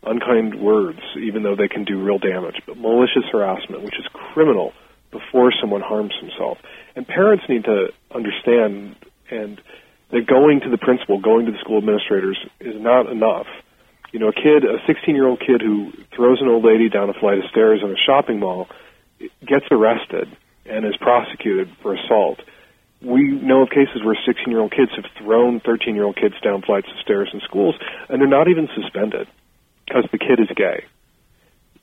unkind 0.03 0.59
words, 0.59 0.99
even 1.15 1.43
though 1.43 1.55
they 1.55 1.69
can 1.69 1.85
do 1.85 2.03
real 2.03 2.19
damage, 2.19 2.59
but 2.67 2.75
malicious 2.75 3.23
harassment, 3.31 3.81
which 3.83 3.97
is 3.97 4.05
criminal 4.11 4.73
before 5.11 5.53
someone 5.61 5.79
harms 5.79 6.11
himself. 6.19 6.57
And 6.97 7.07
parents 7.07 7.45
need 7.47 7.63
to 7.63 7.93
understand 8.13 8.97
and 9.31 9.61
that 10.11 10.27
going 10.27 10.59
to 10.61 10.69
the 10.69 10.77
principal, 10.77 11.19
going 11.21 11.45
to 11.45 11.51
the 11.53 11.57
school 11.59 11.77
administrators 11.77 12.37
is 12.59 12.75
not 12.75 13.09
enough. 13.09 13.47
You 14.13 14.19
know, 14.19 14.29
a 14.29 14.33
kid, 14.33 14.63
a 14.63 14.79
16 14.87 15.15
year 15.15 15.27
old 15.27 15.41
kid 15.41 15.61
who 15.61 15.91
throws 16.15 16.39
an 16.39 16.47
old 16.47 16.63
lady 16.63 16.87
down 16.87 17.09
a 17.09 17.13
flight 17.13 17.39
of 17.39 17.45
stairs 17.51 17.81
in 17.83 17.91
a 17.91 17.97
shopping 17.97 18.39
mall 18.39 18.69
gets 19.45 19.65
arrested 19.69 20.29
and 20.65 20.85
is 20.85 20.95
prosecuted 20.95 21.69
for 21.81 21.93
assault 21.93 22.39
we 23.03 23.31
know 23.31 23.63
of 23.63 23.69
cases 23.69 24.03
where 24.03 24.17
16 24.25 24.49
year 24.49 24.61
old 24.61 24.71
kids 24.71 24.91
have 24.95 25.05
thrown 25.17 25.59
13 25.59 25.95
year 25.95 26.05
old 26.05 26.15
kids 26.15 26.35
down 26.41 26.61
flights 26.61 26.87
of 26.89 26.97
stairs 27.01 27.29
in 27.33 27.41
schools, 27.41 27.75
and 28.09 28.21
they're 28.21 28.27
not 28.27 28.47
even 28.47 28.69
suspended 28.73 29.27
because 29.85 30.05
the 30.11 30.17
kid 30.17 30.39
is 30.39 30.47
gay. 30.55 30.85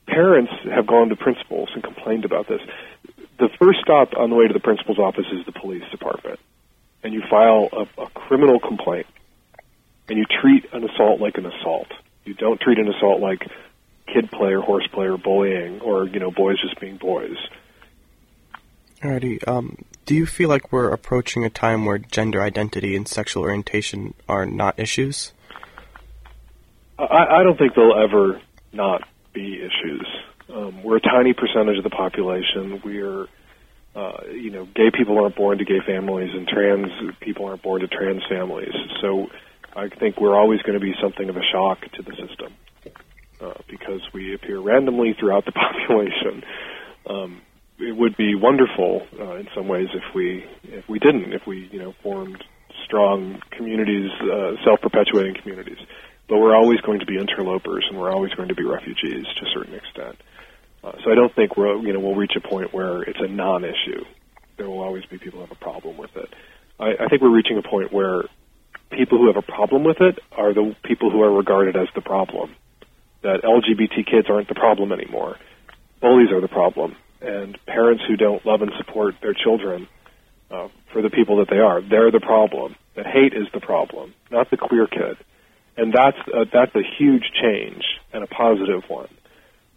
Parents 0.07 0.53
have 0.65 0.87
gone 0.87 1.11
to 1.11 1.17
principals 1.17 1.69
and 1.75 1.85
complained 1.85 2.25
about 2.25 2.49
this. 2.49 2.61
The 3.39 3.49
first 3.61 3.81
stop 3.81 4.17
on 4.17 4.31
the 4.31 4.37
way 4.37 4.49
to 4.49 4.53
the 4.53 4.61
principal's 4.61 4.99
office 4.99 5.27
is 5.33 5.45
the 5.47 5.53
police 5.53 5.85
department, 5.91 6.41
and 7.03 7.13
you 7.13 7.23
file 7.29 7.69
a, 7.73 8.03
a 8.03 8.11
criminal 8.11 8.59
complaint, 8.59 9.07
and 10.09 10.19
you 10.19 10.25
treat 10.25 10.67
an 10.73 10.89
assault 10.89 11.21
like 11.21 11.37
an 11.37 11.47
assault. 11.47 11.89
You 12.25 12.35
don't 12.35 12.61
treat 12.61 12.79
an 12.79 12.89
assault 12.89 13.21
like 13.21 13.47
kid 14.13 14.31
play 14.31 14.53
or 14.53 14.61
horse 14.61 14.87
play 14.93 15.07
or 15.07 15.17
bullying 15.17 15.81
or 15.81 16.07
you 16.07 16.21
know 16.21 16.31
boys 16.31 16.61
just 16.61 16.79
being 16.81 16.97
boys. 16.97 17.37
Alrighty. 19.03 19.47
Um, 19.49 19.85
do 20.05 20.15
you 20.15 20.27
feel 20.27 20.49
like 20.49 20.73
we're 20.73 20.93
approaching 20.93 21.45
a 21.45 21.51
time 21.51 21.87
where 21.87 21.99
gender 21.99 22.43
identity 22.43 22.97
and 22.97 23.09
sexual 23.09 23.45
orientation 23.45 24.15
are 24.29 24.45
not 24.45 24.79
issues? 24.79 25.33
I, 26.99 27.39
I 27.39 27.43
don't 27.43 27.57
think 27.57 27.75
they'll 27.75 27.99
ever 27.99 28.41
not 28.73 29.03
be 29.33 29.57
issues. 29.57 30.07
Um, 30.53 30.83
we're 30.83 30.97
a 30.97 31.01
tiny 31.01 31.33
percentage 31.33 31.79
of 31.79 31.85
the 31.85 31.91
population. 31.91 32.83
We're 32.85 33.27
uh, 33.95 34.23
you 34.33 34.51
know, 34.51 34.67
gay 34.67 34.91
people 34.97 35.19
aren't 35.19 35.35
born 35.35 35.59
to 35.59 35.65
gay 35.65 35.81
families, 35.85 36.31
and 36.33 36.47
trans 36.47 36.91
people 37.21 37.47
aren't 37.47 37.63
born 37.63 37.81
to 37.81 37.89
trans 37.89 38.23
families. 38.29 38.75
So 39.01 39.29
I 39.75 39.89
think 39.89 40.21
we're 40.21 40.37
always 40.37 40.63
going 40.63 40.79
to 40.79 40.85
be 40.85 40.95
something 41.01 41.29
of 41.29 41.37
a 41.37 41.43
shock 41.43 41.81
to 41.93 42.03
the 42.03 42.13
system 42.13 42.55
uh, 43.41 43.55
because 43.69 44.01
we 44.13 44.35
appear 44.35 44.61
randomly 44.61 45.15
throughout 45.19 45.45
the 45.45 45.53
population. 45.53 46.45
Um, 47.07 47.43
it 47.79 47.97
would 47.97 48.17
be 48.17 48.35
wonderful 48.35 49.07
uh, 49.19 49.37
in 49.37 49.49
some 49.55 49.69
ways 49.69 49.89
if 49.95 50.15
we 50.15 50.45
if 50.65 50.89
we 50.89 50.99
didn't 50.99 51.33
if 51.33 51.47
we 51.47 51.69
you 51.73 51.79
know 51.79 51.95
formed 52.03 52.45
strong 52.85 53.41
communities, 53.51 54.11
uh, 54.21 54.53
self-perpetuating 54.65 55.35
communities. 55.41 55.79
But 56.29 56.39
we're 56.39 56.55
always 56.55 56.81
going 56.81 57.01
to 57.01 57.07
be 57.07 57.19
interlopers, 57.19 57.87
and 57.89 57.99
we're 57.99 58.11
always 58.11 58.33
going 58.35 58.49
to 58.49 58.55
be 58.55 58.65
refugees 58.65 59.27
to 59.27 59.47
a 59.47 59.51
certain 59.53 59.75
extent. 59.75 60.17
Uh, 60.85 60.93
so 61.03 61.11
I 61.11 61.15
don't 61.15 61.35
think 61.35 61.57
we're 61.57 61.77
you 61.79 61.93
know 61.93 62.01
we'll 62.01 62.15
reach 62.15 62.37
a 62.37 62.41
point 62.41 62.75
where 62.75 63.03
it's 63.03 63.21
a 63.21 63.29
non-issue. 63.29 64.05
There 64.57 64.69
will 64.69 64.81
always 64.81 65.05
be 65.07 65.19
people 65.19 65.41
who 65.41 65.47
have 65.47 65.57
a 65.57 65.61
problem 65.61 65.97
with 65.97 66.15
it. 66.17 66.29
I, 66.79 67.05
I 67.05 67.09
think 67.09 67.23
we're 67.23 67.35
reaching 67.35 67.57
a 67.57 67.63
point 67.63 67.93
where 67.93 68.23
people 68.91 69.19
who 69.19 69.27
have 69.29 69.37
a 69.37 69.43
problem 69.43 69.85
with 69.85 70.01
it 70.01 70.19
are 70.33 70.53
the 70.53 70.75
people 70.85 71.11
who 71.11 71.23
are 71.23 71.33
regarded 71.33 71.77
as 71.77 71.89
the 71.95 72.01
problem. 72.01 72.55
That 73.23 73.43
LGBT 73.43 74.07
kids 74.11 74.29
aren't 74.31 74.49
the 74.49 74.55
problem 74.55 74.93
anymore. 74.93 75.37
Bullies 76.01 76.31
are 76.33 76.41
the 76.41 76.49
problem, 76.49 76.97
and 77.21 77.59
parents 77.67 78.03
who 78.09 78.17
don't 78.17 78.45
love 78.47 78.63
and 78.63 78.73
support 78.79 79.15
their 79.21 79.35
children 79.35 79.89
uh, 80.51 80.69
for 80.93 81.03
the 81.03 81.11
people 81.11 81.39
that 81.39 81.49
they 81.51 81.59
are, 81.59 81.81
they're 81.81 82.11
the 82.11 82.21
problem. 82.21 82.75
That 82.97 83.07
hate 83.07 83.35
is 83.35 83.47
the 83.53 83.61
problem, 83.61 84.15
not 84.31 84.51
the 84.51 84.57
queer 84.57 84.87
kid, 84.87 85.17
and 85.77 85.93
that's 85.93 86.19
uh, 86.27 86.45
that's 86.53 86.75
a 86.75 86.83
huge 86.99 87.31
change 87.41 87.85
and 88.13 88.25
a 88.25 88.27
positive 88.27 88.83
one. 88.89 89.09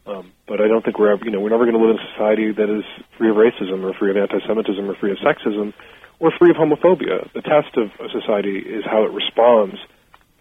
Um, 0.05 0.34
but 0.48 0.60
I 0.60 0.67
don't 0.67 0.84
think 0.84 1.00
we're 1.00 1.13
ever, 1.13 1.24
you 1.24 1.32
know, 1.32 1.39
we're 1.39 1.51
never 1.51 1.65
going 1.65 1.77
to 1.77 1.86
live 1.86 1.96
in 1.96 2.01
a 2.01 2.12
society 2.12 2.51
that 2.51 2.70
is 2.70 2.84
free 3.17 3.29
of 3.29 3.36
racism 3.38 3.84
or 3.84 3.93
free 3.93 4.10
of 4.12 4.17
anti-Semitism 4.17 4.89
or 4.89 4.96
free 4.96 5.12
of 5.12 5.17
sexism 5.17 5.74
or 6.23 6.31
free 6.39 6.49
of 6.51 6.55
homophobia. 6.55 7.29
The 7.33 7.41
test 7.41 7.75
of 7.75 7.91
a 7.99 8.09
society 8.09 8.57
is 8.57 8.85
how 8.85 9.03
it 9.03 9.11
responds 9.11 9.75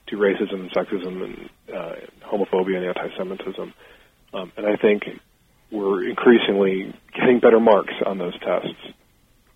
to 0.07 0.17
racism 0.17 0.61
and 0.61 0.71
sexism 0.71 1.25
and 1.25 1.51
uh, 1.75 1.95
homophobia 2.25 2.77
and 2.77 2.87
anti-Semitism. 2.87 3.75
Um, 4.33 4.53
and 4.57 4.65
I 4.65 4.77
think 4.77 5.03
we're 5.73 6.09
increasingly 6.09 6.95
getting 7.13 7.41
better 7.41 7.59
marks 7.59 7.95
on 8.07 8.19
those 8.19 8.39
tests. 8.39 8.95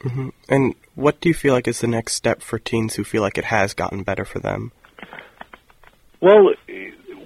Mm-hmm. 0.01 0.31
And 0.49 0.75
what 0.97 1.21
do 1.21 1.29
you 1.29 1.35
feel 1.35 1.55
like 1.55 1.69
is 1.69 1.81
the 1.81 1.87
next 1.87 2.15
step 2.15 2.43
for 2.43 2.59
teens 2.59 2.97
who 2.97 3.05
feel 3.05 3.23
like 3.23 3.39
it 3.39 3.45
has 3.45 3.73
gotten 3.73 4.03
better 4.03 4.25
for 4.25 4.41
them? 4.41 4.73
Well, 6.21 6.55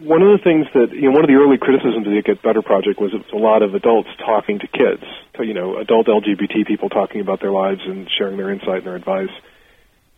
one 0.00 0.20
of 0.20 0.28
the 0.36 0.44
things 0.44 0.66
that 0.74 0.92
you 0.92 1.08
know, 1.08 1.12
one 1.12 1.24
of 1.24 1.28
the 1.28 1.40
early 1.40 1.56
criticisms 1.56 2.06
of 2.06 2.12
the 2.12 2.22
Get 2.22 2.42
Better 2.42 2.60
project 2.60 3.00
was 3.00 3.14
it 3.14 3.24
was 3.24 3.32
a 3.32 3.36
lot 3.36 3.62
of 3.62 3.74
adults 3.74 4.10
talking 4.18 4.58
to 4.58 4.66
kids, 4.66 5.04
you 5.42 5.54
know, 5.54 5.78
adult 5.78 6.06
LGBT 6.06 6.66
people 6.66 6.88
talking 6.88 7.20
about 7.20 7.40
their 7.40 7.50
lives 7.50 7.80
and 7.84 8.08
sharing 8.16 8.36
their 8.36 8.50
insight 8.50 8.78
and 8.78 8.86
their 8.86 8.96
advice 8.96 9.30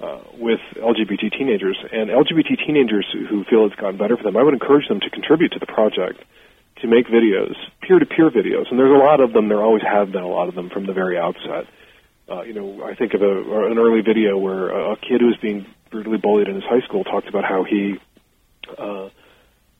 uh, 0.00 0.20
with 0.38 0.60
LGBT 0.76 1.30
teenagers. 1.36 1.78
And 1.92 2.10
LGBT 2.10 2.66
teenagers 2.66 3.06
who 3.12 3.44
feel 3.44 3.66
it's 3.66 3.76
gotten 3.76 3.96
better 3.96 4.16
for 4.16 4.24
them, 4.24 4.36
I 4.36 4.42
would 4.42 4.54
encourage 4.54 4.88
them 4.88 5.00
to 5.00 5.10
contribute 5.10 5.52
to 5.52 5.58
the 5.58 5.66
project, 5.66 6.22
to 6.80 6.88
make 6.88 7.06
videos, 7.06 7.54
peer-to-peer 7.80 8.30
videos. 8.30 8.70
And 8.70 8.78
there's 8.78 8.90
a 8.90 9.04
lot 9.04 9.20
of 9.20 9.32
them. 9.32 9.48
There 9.48 9.62
always 9.62 9.82
have 9.82 10.10
been 10.12 10.22
a 10.22 10.28
lot 10.28 10.48
of 10.48 10.54
them 10.54 10.70
from 10.70 10.86
the 10.86 10.92
very 10.92 11.18
outset. 11.18 11.66
Uh, 12.28 12.42
you 12.42 12.54
know, 12.54 12.84
I 12.84 12.94
think 12.94 13.14
of 13.14 13.22
a, 13.22 13.66
an 13.66 13.78
early 13.78 14.00
video 14.00 14.38
where 14.38 14.70
a, 14.70 14.92
a 14.92 14.96
kid 14.96 15.20
who 15.20 15.26
was 15.26 15.36
being 15.36 15.66
brutally 15.90 16.18
bullied 16.18 16.48
in 16.48 16.54
his 16.54 16.64
high 16.64 16.80
school 16.80 17.04
talked 17.04 17.28
about 17.28 17.44
how 17.44 17.64
he 17.64 17.98
uh, 18.78 19.08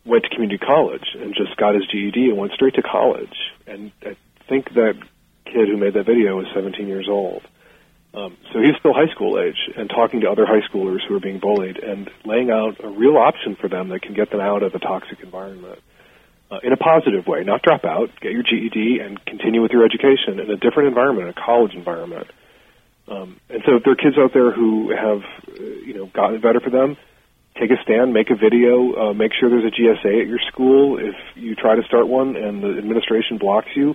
went 0.05 0.25
to 0.25 0.31
community 0.31 0.59
college 0.59 1.17
and 1.19 1.35
just 1.35 1.57
got 1.57 1.75
his 1.75 1.87
GED 1.87 2.29
and 2.29 2.37
went 2.37 2.53
straight 2.53 2.75
to 2.75 2.83
college. 2.83 3.35
And 3.67 3.93
I 4.03 4.17
think 4.49 4.75
that 4.75 4.95
kid 5.45 5.69
who 5.69 5.77
made 5.77 5.95
that 5.95 6.07
video 6.07 6.37
was 6.37 6.47
17 6.55 6.87
years 6.89 7.09
old. 7.09 7.43
Um, 8.15 8.37
so 8.53 8.61
he's 8.61 8.77
still 8.79 8.93
high 8.93 9.11
school 9.15 9.41
age 9.41 9.57
and 9.77 9.89
talking 9.89 10.21
to 10.21 10.31
other 10.31 10.45
high 10.45 10.61
schoolers 10.69 11.01
who 11.07 11.17
are 11.17 11.21
being 11.21 11.41
bullied 11.41 11.79
and 11.79 12.11
laying 12.27 12.51
out 12.51 12.77
a 12.85 12.89
real 12.89 13.17
option 13.17 13.57
for 13.57 13.69
them 13.69 13.89
that 13.89 14.03
can 14.03 14.13
get 14.13 14.31
them 14.31 14.41
out 14.41 14.63
of 14.63 14.75
a 14.75 14.79
toxic 14.79 15.21
environment 15.21 15.81
uh, 16.51 16.59
in 16.63 16.73
a 16.73 16.77
positive 16.77 17.27
way. 17.27 17.43
Not 17.43 17.63
drop 17.63 17.85
out, 17.85 18.11
get 18.21 18.33
your 18.33 18.43
GED, 18.43 19.01
and 19.01 19.25
continue 19.25 19.63
with 19.63 19.73
your 19.73 19.85
education 19.85 20.41
in 20.41 20.51
a 20.51 20.57
different 20.57 20.89
environment, 20.89 21.31
a 21.31 21.33
college 21.33 21.75
environment. 21.75 22.27
Um, 23.09 23.41
and 23.49 23.63
so 23.65 23.77
if 23.77 23.85
there 23.85 23.95
are 23.95 23.97
kids 23.97 24.17
out 24.19 24.33
there 24.35 24.53
who 24.53 24.91
have, 24.91 25.23
uh, 25.49 25.63
you 25.63 25.95
know, 25.95 26.07
gotten 26.07 26.41
better 26.41 26.61
for 26.61 26.71
them, 26.71 26.99
take 27.59 27.71
a 27.71 27.83
stand, 27.83 28.13
make 28.13 28.31
a 28.31 28.37
video, 28.37 29.11
uh, 29.11 29.15
make 29.15 29.33
sure 29.33 29.49
there's 29.49 29.65
a 29.65 29.75
GSA 29.75 30.23
at 30.23 30.29
your 30.29 30.39
school. 30.49 30.99
If 30.99 31.15
you 31.35 31.55
try 31.55 31.77
to 31.77 31.83
start 31.85 32.09
one 32.09 32.37
and 32.37 32.63
the 32.63 32.79
administration 32.79 33.39
blocks 33.39 33.69
you, 33.75 33.95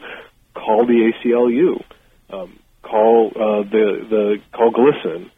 call 0.57 0.85
the 0.85 1.11
ACLU, 1.11 1.83
um, 2.29 2.59
call 2.81 3.31
uh, 3.35 3.63
the 3.63 4.05
the 4.09 4.37
call 4.51 4.71
GLSEN. 4.71 5.31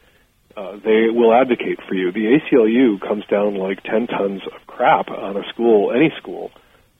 Uh, 0.57 0.77
they 0.83 1.09
will 1.09 1.33
advocate 1.33 1.79
for 1.87 1.93
you. 1.93 2.11
The 2.11 2.37
ACLU 2.37 2.99
comes 2.99 3.25
down 3.27 3.55
like 3.55 3.81
10 3.83 4.07
tons 4.07 4.41
of 4.45 4.67
crap 4.67 5.09
on 5.09 5.37
a 5.37 5.47
school, 5.47 5.93
any 5.93 6.11
school, 6.17 6.51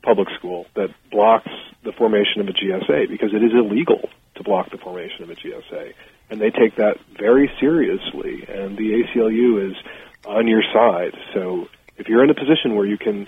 public 0.02 0.30
school, 0.38 0.66
that 0.76 0.90
blocks 1.12 1.52
the 1.84 1.92
formation 1.92 2.40
of 2.40 2.48
a 2.48 2.54
GSA 2.54 3.10
because 3.10 3.34
it 3.34 3.44
is 3.44 3.52
illegal 3.54 4.08
to 4.36 4.44
block 4.44 4.72
the 4.72 4.78
formation 4.78 5.24
of 5.24 5.30
a 5.30 5.36
GSA. 5.36 5.94
And 6.30 6.40
they 6.40 6.52
take 6.52 6.76
that 6.76 7.00
very 7.18 7.52
seriously. 7.60 8.46
And 8.48 8.78
the 8.78 9.04
ACLU 9.04 9.72
is 9.72 9.78
on 10.26 10.48
your 10.48 10.64
side. 10.74 11.18
So 11.34 11.68
if 11.98 12.08
you're 12.08 12.24
in 12.24 12.30
a 12.30 12.36
position 12.36 12.76
where 12.76 12.86
you 12.86 12.98
can, 12.98 13.28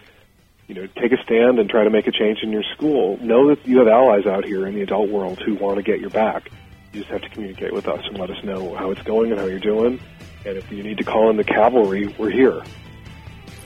you 0.72 0.82
know, 0.82 0.88
take 1.02 1.12
a 1.12 1.22
stand 1.22 1.60
and 1.60 1.70
try 1.70 1.84
to 1.84 1.90
make 1.90 2.08
a 2.08 2.14
change 2.14 2.40
in 2.42 2.54
your 2.54 2.64
school, 2.64 3.18
know 3.18 3.50
that 3.50 3.68
you 3.68 3.80
have 3.80 3.90
allies 3.90 4.26
out 4.26 4.46
here 4.46 4.66
in 4.66 4.74
the 4.74 4.82
adult 4.82 5.10
world 5.10 5.38
who 5.46 5.56
want 5.56 5.76
to 5.76 5.84
get 5.84 6.00
your 6.00 6.10
back. 6.12 6.50
You 6.94 7.02
just 7.02 7.12
have 7.12 7.22
to 7.24 7.30
communicate 7.30 7.74
with 7.74 7.90
us 7.90 8.00
and 8.08 8.18
let 8.18 8.30
us 8.30 8.42
know 8.46 8.74
how 8.76 8.90
it's 8.90 9.02
going 9.02 9.32
and 9.32 9.40
how 9.42 9.48
you're 9.48 9.60
doing. 9.60 10.00
And 10.46 10.58
if 10.58 10.72
you 10.72 10.82
need 10.82 10.98
to 11.00 11.04
call 11.04 11.30
in 11.30 11.36
the 11.36 11.44
cavalry, 11.44 12.16
we're 12.18 12.30
here. 12.30 12.62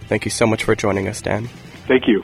Thank 0.08 0.26
you 0.26 0.32
so 0.32 0.48
much 0.48 0.64
for 0.64 0.76
joining 0.76 1.08
us, 1.08 1.22
Dan. 1.22 1.48
Thank 1.88 2.08
you. 2.08 2.24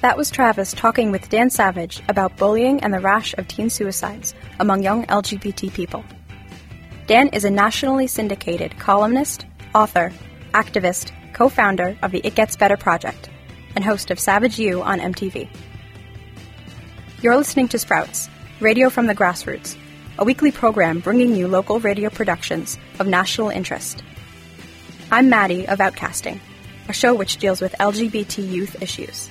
That 0.00 0.16
was 0.16 0.30
Travis 0.30 0.72
talking 0.72 1.10
with 1.10 1.28
Dan 1.28 1.50
Savage 1.50 2.02
about 2.08 2.38
bullying 2.38 2.82
and 2.82 2.94
the 2.94 3.00
rash 3.00 3.34
of 3.34 3.46
teen 3.48 3.68
suicides 3.68 4.34
among 4.60 4.82
young 4.82 5.04
LGBT 5.08 5.74
people. 5.74 6.02
Dan 7.06 7.28
is 7.34 7.44
a 7.44 7.50
nationally 7.50 8.06
syndicated 8.06 8.78
columnist, 8.78 9.44
author, 9.74 10.10
activist, 10.52 11.12
co 11.34 11.48
founder 11.48 11.98
of 12.00 12.12
the 12.12 12.22
It 12.24 12.34
Gets 12.34 12.56
Better 12.56 12.76
project, 12.76 13.28
and 13.74 13.84
host 13.84 14.10
of 14.10 14.18
Savage 14.18 14.58
U 14.58 14.82
on 14.82 15.00
MTV. 15.00 15.48
You're 17.20 17.36
listening 17.36 17.68
to 17.68 17.78
Sprouts, 17.78 18.30
radio 18.60 18.88
from 18.88 19.06
the 19.06 19.14
grassroots, 19.14 19.76
a 20.18 20.24
weekly 20.24 20.52
program 20.52 21.00
bringing 21.00 21.34
you 21.34 21.48
local 21.48 21.80
radio 21.80 22.08
productions 22.08 22.78
of 23.00 23.08
national 23.08 23.50
interest. 23.50 24.02
I'm 25.10 25.28
Maddie 25.28 25.66
of 25.66 25.80
Outcasting, 25.80 26.38
a 26.88 26.92
show 26.92 27.14
which 27.14 27.38
deals 27.38 27.60
with 27.60 27.72
LGBT 27.80 28.48
youth 28.48 28.80
issues. 28.80 29.28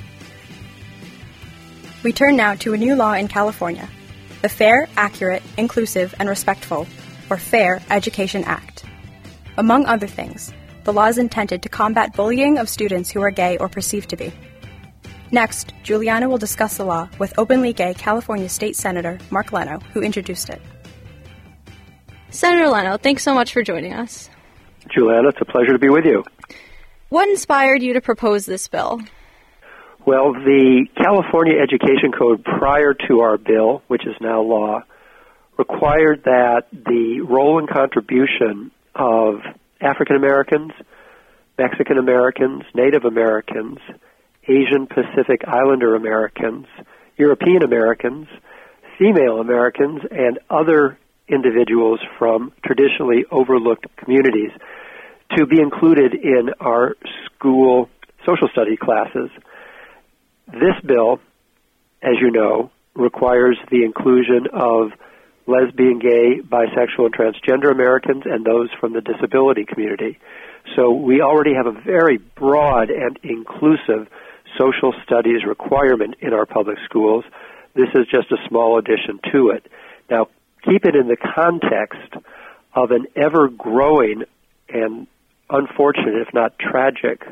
We 2.04 2.12
turn 2.12 2.36
now 2.36 2.56
to 2.56 2.74
a 2.74 2.78
new 2.78 2.96
law 2.96 3.14
in 3.14 3.28
California 3.28 3.90
the 4.42 4.50
Fair, 4.50 4.90
Accurate, 4.98 5.42
Inclusive, 5.58 6.14
and 6.20 6.28
Respectful 6.28 6.86
or 7.30 7.38
Fair 7.38 7.82
Education 7.90 8.44
Act. 8.44 8.84
Among 9.56 9.86
other 9.86 10.08
things, 10.08 10.52
the 10.84 10.94
law 10.94 11.06
is 11.06 11.18
intended 11.18 11.64
to 11.64 11.70
combat 11.70 12.16
bullying 12.16 12.58
of 12.58 12.70
students 12.70 13.12
who 13.12 13.22
are 13.22 13.32
gay 13.32 13.58
or 13.58 13.70
perceived 13.70 14.10
to 14.10 14.18
be. 14.18 14.34
Next, 15.32 15.74
Juliana 15.84 16.30
will 16.30 16.38
discuss 16.38 16.78
the 16.78 16.86
law 16.86 17.10
with 17.18 17.34
openly 17.38 17.74
gay 17.74 17.94
California 17.94 18.50
State 18.50 18.76
Senator 18.76 19.18
Mark 19.32 19.52
Leno, 19.52 19.80
who 19.94 20.02
introduced 20.02 20.50
it. 20.50 20.62
Senator 22.30 22.70
Leno, 22.70 22.98
thanks 22.98 23.24
so 23.24 23.34
much 23.34 23.54
for 23.54 23.64
joining 23.64 23.94
us. 23.94 24.30
Juliana, 24.90 25.30
it's 25.30 25.42
a 25.42 25.46
pleasure 25.46 25.72
to 25.72 25.80
be 25.80 25.90
with 25.90 26.06
you. 26.06 26.24
What 27.10 27.30
inspired 27.30 27.82
you 27.82 27.94
to 27.94 28.02
propose 28.02 28.46
this 28.46 28.68
bill? 28.68 29.02
Well, 30.06 30.34
the 30.34 30.86
California 30.98 31.54
Education 31.62 32.12
Code 32.12 32.44
prior 32.44 32.94
to 33.08 33.22
our 33.22 33.38
bill, 33.38 33.84
which 33.88 34.06
is 34.06 34.16
now 34.20 34.42
law, 34.42 34.82
required 35.58 36.24
that 36.26 36.64
the 36.72 37.22
role 37.22 37.60
and 37.60 37.70
contribution 37.70 38.72
of 38.96 39.36
African 39.84 40.16
Americans, 40.16 40.72
Mexican 41.58 41.98
Americans, 41.98 42.64
Native 42.74 43.06
Americans, 43.06 43.80
Asian 44.48 44.88
Pacific 44.88 45.42
Islander 45.48 45.96
Americans, 45.96 46.66
European 47.18 47.64
Americans, 47.64 48.28
female 48.98 49.40
Americans, 49.40 50.02
and 50.10 50.40
other 50.50 50.98
individuals 51.28 52.00
from 52.18 52.52
traditionally 52.66 53.26
overlooked 53.32 53.86
communities 53.98 54.52
to 55.38 55.46
be 55.46 55.60
included 55.60 56.14
in 56.14 56.50
our 56.60 56.96
school 57.26 57.90
social 58.26 58.48
study 58.50 58.78
classes. 58.78 59.30
This 60.48 60.76
bill, 60.86 61.20
as 62.02 62.14
you 62.22 62.32
know, 62.32 62.72
requires 62.96 63.58
the 63.72 63.84
inclusion 63.84 64.48
of 64.54 64.92
lesbian, 65.46 66.00
gay, 66.00 66.42
bisexual, 66.42 67.06
and 67.06 67.16
transgender 67.16 67.72
Americans, 67.72 68.24
and 68.26 68.46
those 68.46 68.70
from 68.80 68.94
the 68.94 69.02
disability 69.02 69.66
community. 69.66 70.20
So 70.76 70.92
we 70.92 71.22
already 71.22 71.54
have 71.54 71.68
a 71.68 71.72
very 71.72 72.18
broad 72.18 72.90
and 72.90 73.20
inclusive 73.24 74.08
social 74.58 74.94
studies 75.04 75.44
requirement 75.46 76.16
in 76.22 76.34
our 76.34 76.46
public 76.46 76.78
schools. 76.86 77.26
This 77.76 77.90
is 77.96 78.08
just 78.08 78.32
a 78.32 78.38
small 78.48 78.78
addition 78.78 79.20
to 79.32 79.50
it. 79.50 79.66
Now, 80.10 80.28
keep 80.64 80.86
it 80.86 80.96
in 80.96 81.08
the 81.08 81.18
context 81.18 82.14
of 82.74 82.92
an 82.92 83.08
ever 83.16 83.50
growing 83.50 84.24
and 84.70 85.08
unfortunate, 85.50 86.16
if 86.28 86.34
not 86.34 86.58
tragic, 86.58 87.24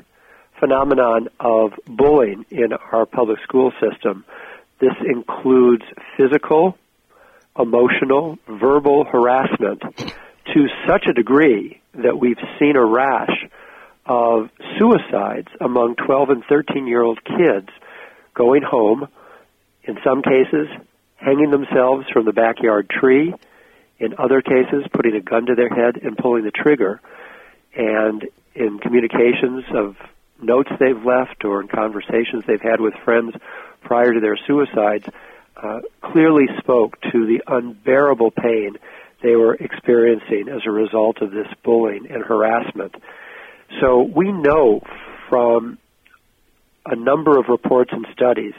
phenomenon 0.60 1.30
of 1.40 1.74
bullying 1.88 2.46
in 2.50 2.74
our 2.74 3.06
public 3.06 3.40
school 3.44 3.72
system. 3.80 4.26
This 4.80 4.94
includes 5.06 5.84
physical, 6.18 6.78
emotional, 7.58 8.38
verbal 8.48 9.04
harassment 9.04 9.82
to 10.54 10.68
such 10.88 11.06
a 11.08 11.14
degree 11.14 11.82
that 11.94 12.18
we've 12.20 12.40
seen 12.60 12.76
a 12.76 12.86
rash 12.86 13.46
of 14.06 14.50
suicides 14.78 15.50
among 15.60 15.96
12 15.96 16.30
and 16.30 16.44
13 16.48 16.88
year 16.88 17.02
old 17.02 17.20
kids 17.24 17.70
going 18.34 18.62
home, 18.64 19.08
in 19.84 19.98
some 20.04 20.22
cases, 20.22 20.68
hanging 21.16 21.52
themselves 21.52 22.06
from 22.12 22.26
the 22.26 22.34
backyard 22.34 22.90
tree, 22.90 23.34
in 24.00 24.16
other 24.18 24.42
cases, 24.42 24.84
putting 24.94 25.16
a 25.16 25.22
gun 25.22 25.46
to 25.46 25.56
their 25.56 25.70
head 25.70 25.98
and 26.02 26.18
pulling 26.18 26.44
the 26.44 26.52
trigger. 26.52 27.02
And 27.76 28.26
in 28.56 28.80
communications 28.80 29.64
of 29.74 29.96
notes 30.42 30.72
they've 30.80 31.06
left 31.06 31.46
or 31.46 31.62
in 31.62 31.68
conversations 31.68 32.44
they've 32.48 32.62
had 32.62 32.82
with 32.82 32.94
friends 33.06 33.36
prior 33.82 34.14
to 34.14 34.20
their 34.20 34.38
suicides, 34.48 35.08
uh, 35.62 35.82
clearly 36.02 36.46
spoke 36.60 37.00
to 37.12 37.26
the 37.26 37.42
unbearable 37.48 38.32
pain 38.32 38.76
they 39.22 39.36
were 39.36 39.54
experiencing 39.54 40.50
as 40.50 40.62
a 40.66 40.72
result 40.72 41.22
of 41.22 41.32
this 41.32 41.48
bullying 41.64 42.08
and 42.10 42.24
harassment. 42.24 42.96
So 43.80 44.02
we 44.02 44.32
know 44.32 44.82
from 45.30 45.78
a 46.86 46.96
number 46.96 47.40
of 47.40 47.46
reports 47.48 47.92
and 47.94 48.06
studies 48.12 48.54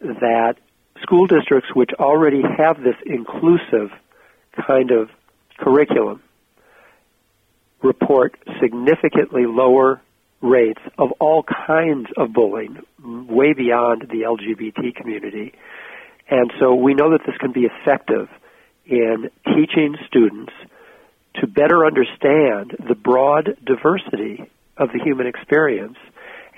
that 0.00 0.54
school 1.02 1.26
districts 1.26 1.68
which 1.74 1.90
already 1.98 2.42
have 2.42 2.82
this 2.82 2.96
inclusive 3.04 3.90
kind 4.66 4.90
of 4.90 5.10
curriculum 5.58 6.22
report 7.82 8.36
significantly 8.60 9.44
lower 9.46 10.00
rates 10.40 10.80
of 10.98 11.12
all 11.20 11.42
kinds 11.42 12.08
of 12.16 12.32
bullying, 12.32 12.78
way 13.02 13.52
beyond 13.52 14.02
the 14.02 14.22
LGBT 14.22 14.94
community. 14.94 15.52
And 16.30 16.52
so 16.58 16.74
we 16.74 16.94
know 16.94 17.10
that 17.10 17.20
this 17.26 17.36
can 17.38 17.52
be 17.52 17.66
effective 17.66 18.28
in 18.86 19.30
teaching 19.44 19.96
students 20.06 20.52
to 21.36 21.46
better 21.46 21.84
understand 21.84 22.76
the 22.88 22.94
broad 22.94 23.56
diversity 23.64 24.50
of 24.76 24.90
the 24.92 25.00
human 25.02 25.26
experience 25.26 25.96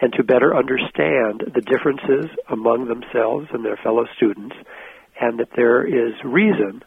and 0.00 0.12
to 0.12 0.22
better 0.22 0.54
understand 0.54 1.52
the 1.54 1.62
differences 1.62 2.26
among 2.48 2.86
themselves 2.86 3.48
and 3.52 3.64
their 3.64 3.76
fellow 3.76 4.04
students 4.16 4.54
and 5.20 5.40
that 5.40 5.48
there 5.56 5.84
is 5.84 6.12
reason 6.24 6.82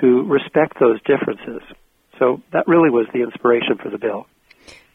to 0.00 0.22
respect 0.24 0.78
those 0.80 1.00
differences. 1.02 1.62
So 2.18 2.42
that 2.52 2.66
really 2.66 2.90
was 2.90 3.06
the 3.12 3.22
inspiration 3.22 3.78
for 3.78 3.88
the 3.88 3.98
bill. 3.98 4.26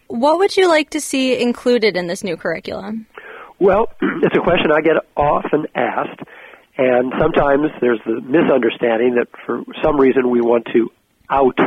What 0.07 0.37
would 0.37 0.55
you 0.55 0.69
like 0.69 0.91
to 0.91 1.01
see 1.01 1.41
included 1.41 1.97
in 1.97 2.07
this 2.07 2.23
new 2.23 2.37
curriculum? 2.37 3.07
Well, 3.59 3.87
it's 4.01 4.35
a 4.35 4.41
question 4.41 4.71
I 4.71 4.81
get 4.81 4.97
often 5.15 5.65
asked, 5.73 6.19
and 6.77 7.13
sometimes 7.19 7.71
there's 7.79 8.01
the 8.05 8.21
misunderstanding 8.21 9.15
that 9.15 9.27
for 9.45 9.63
some 9.81 9.99
reason 9.99 10.29
we 10.29 10.41
want 10.41 10.65
to 10.73 10.91
out 11.29 11.57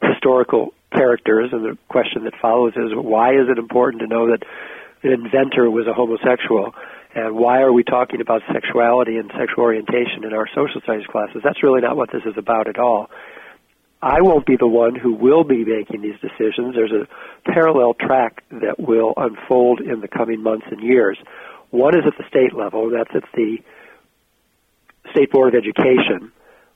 historical 0.00 0.72
characters, 0.92 1.50
and 1.52 1.64
the 1.64 1.78
question 1.88 2.24
that 2.24 2.34
follows 2.40 2.72
is 2.76 2.92
why 2.94 3.30
is 3.32 3.48
it 3.48 3.58
important 3.58 4.00
to 4.02 4.06
know 4.06 4.28
that 4.28 4.42
an 5.02 5.12
inventor 5.12 5.70
was 5.70 5.86
a 5.86 5.92
homosexual? 5.92 6.74
And 7.14 7.36
why 7.36 7.60
are 7.60 7.72
we 7.72 7.84
talking 7.84 8.20
about 8.20 8.42
sexuality 8.52 9.18
and 9.18 9.30
sexual 9.38 9.64
orientation 9.64 10.24
in 10.24 10.32
our 10.32 10.48
social 10.48 10.80
studies 10.82 11.06
classes? 11.06 11.42
That's 11.44 11.62
really 11.62 11.80
not 11.80 11.96
what 11.96 12.10
this 12.10 12.22
is 12.24 12.36
about 12.36 12.68
at 12.68 12.78
all. 12.78 13.10
I 14.02 14.20
won't 14.20 14.46
be 14.46 14.56
the 14.56 14.66
one 14.66 14.94
who 14.94 15.14
will 15.14 15.44
be 15.44 15.64
making 15.64 16.02
these 16.02 16.18
decisions. 16.20 16.74
There's 16.74 16.92
a 16.92 17.06
parallel 17.50 17.94
track 17.94 18.42
that 18.50 18.78
will 18.78 19.14
unfold 19.16 19.80
in 19.80 20.00
the 20.00 20.08
coming 20.08 20.42
months 20.42 20.66
and 20.70 20.82
years. 20.82 21.16
One 21.70 21.96
is 21.96 22.04
at 22.06 22.18
the 22.18 22.28
state 22.28 22.52
level, 22.52 22.90
that's 22.90 23.14
at 23.14 23.24
the 23.34 23.58
State 25.14 25.30
Board 25.30 25.54
of 25.54 25.62
Education, 25.62 26.32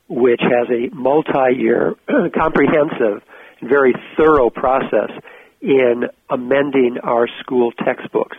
which 0.08 0.40
has 0.40 0.68
a 0.70 0.94
multi-year, 0.94 1.94
comprehensive, 2.34 3.22
very 3.62 3.94
thorough 4.16 4.48
process 4.48 5.10
in 5.60 6.04
amending 6.30 6.98
our 7.02 7.28
school 7.40 7.72
textbooks. 7.72 8.36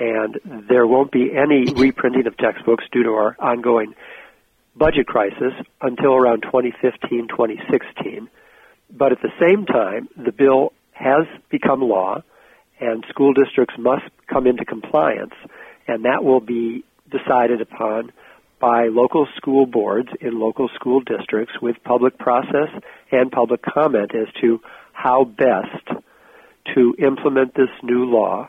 And 0.00 0.38
there 0.68 0.86
won't 0.86 1.12
be 1.12 1.30
any 1.32 1.72
reprinting 1.72 2.26
of 2.26 2.36
textbooks 2.36 2.84
due 2.90 3.04
to 3.04 3.10
our 3.10 3.36
ongoing 3.38 3.94
budget 4.76 5.06
crisis 5.06 5.52
until 5.80 6.14
around 6.14 6.42
2015, 6.42 7.28
2016. 7.28 8.28
But 8.90 9.12
at 9.12 9.18
the 9.22 9.32
same 9.40 9.66
time, 9.66 10.08
the 10.16 10.32
bill 10.32 10.72
has 10.92 11.26
become 11.50 11.80
law 11.80 12.22
and 12.80 13.04
school 13.08 13.32
districts 13.34 13.74
must 13.78 14.04
come 14.26 14.46
into 14.46 14.64
compliance 14.64 15.34
and 15.86 16.04
that 16.04 16.24
will 16.24 16.40
be 16.40 16.84
decided 17.10 17.60
upon 17.60 18.12
by 18.60 18.88
local 18.88 19.26
school 19.36 19.66
boards 19.66 20.08
in 20.20 20.38
local 20.38 20.68
school 20.74 21.00
districts 21.00 21.54
with 21.62 21.76
public 21.84 22.18
process 22.18 22.68
and 23.12 23.30
public 23.30 23.60
comment 23.62 24.12
as 24.14 24.32
to 24.40 24.60
how 24.92 25.24
best 25.24 26.02
to 26.74 26.94
implement 26.98 27.54
this 27.54 27.70
new 27.82 28.04
law. 28.04 28.48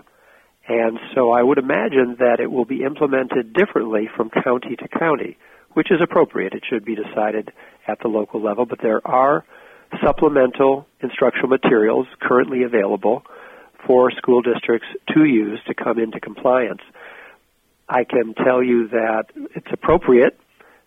And 0.68 1.00
so 1.16 1.32
I 1.32 1.42
would 1.42 1.58
imagine 1.58 2.18
that 2.20 2.40
it 2.40 2.52
will 2.52 2.66
be 2.66 2.84
implemented 2.84 3.54
differently 3.54 4.10
from 4.16 4.30
county 4.30 4.76
to 4.76 4.88
county 4.88 5.38
which 5.74 5.92
is 5.92 6.00
appropriate. 6.02 6.54
It 6.54 6.64
should 6.70 6.86
be 6.86 6.96
decided 6.96 7.52
at 7.88 8.00
the 8.02 8.08
local 8.08 8.42
level, 8.42 8.66
but 8.66 8.80
there 8.82 9.06
are 9.08 9.46
supplemental 10.04 10.88
instructional 11.02 11.48
materials 11.48 12.08
currently 12.22 12.64
available 12.64 13.24
for 13.88 14.12
school 14.12 14.42
districts 14.42 14.88
to 15.14 15.24
use 15.24 15.60
to 15.68 15.74
come 15.74 16.00
into 16.00 16.20
compliance. 16.20 16.82
I 17.90 18.04
can 18.04 18.36
tell 18.36 18.62
you 18.62 18.90
that 18.90 19.26
it's 19.56 19.72
appropriate 19.72 20.40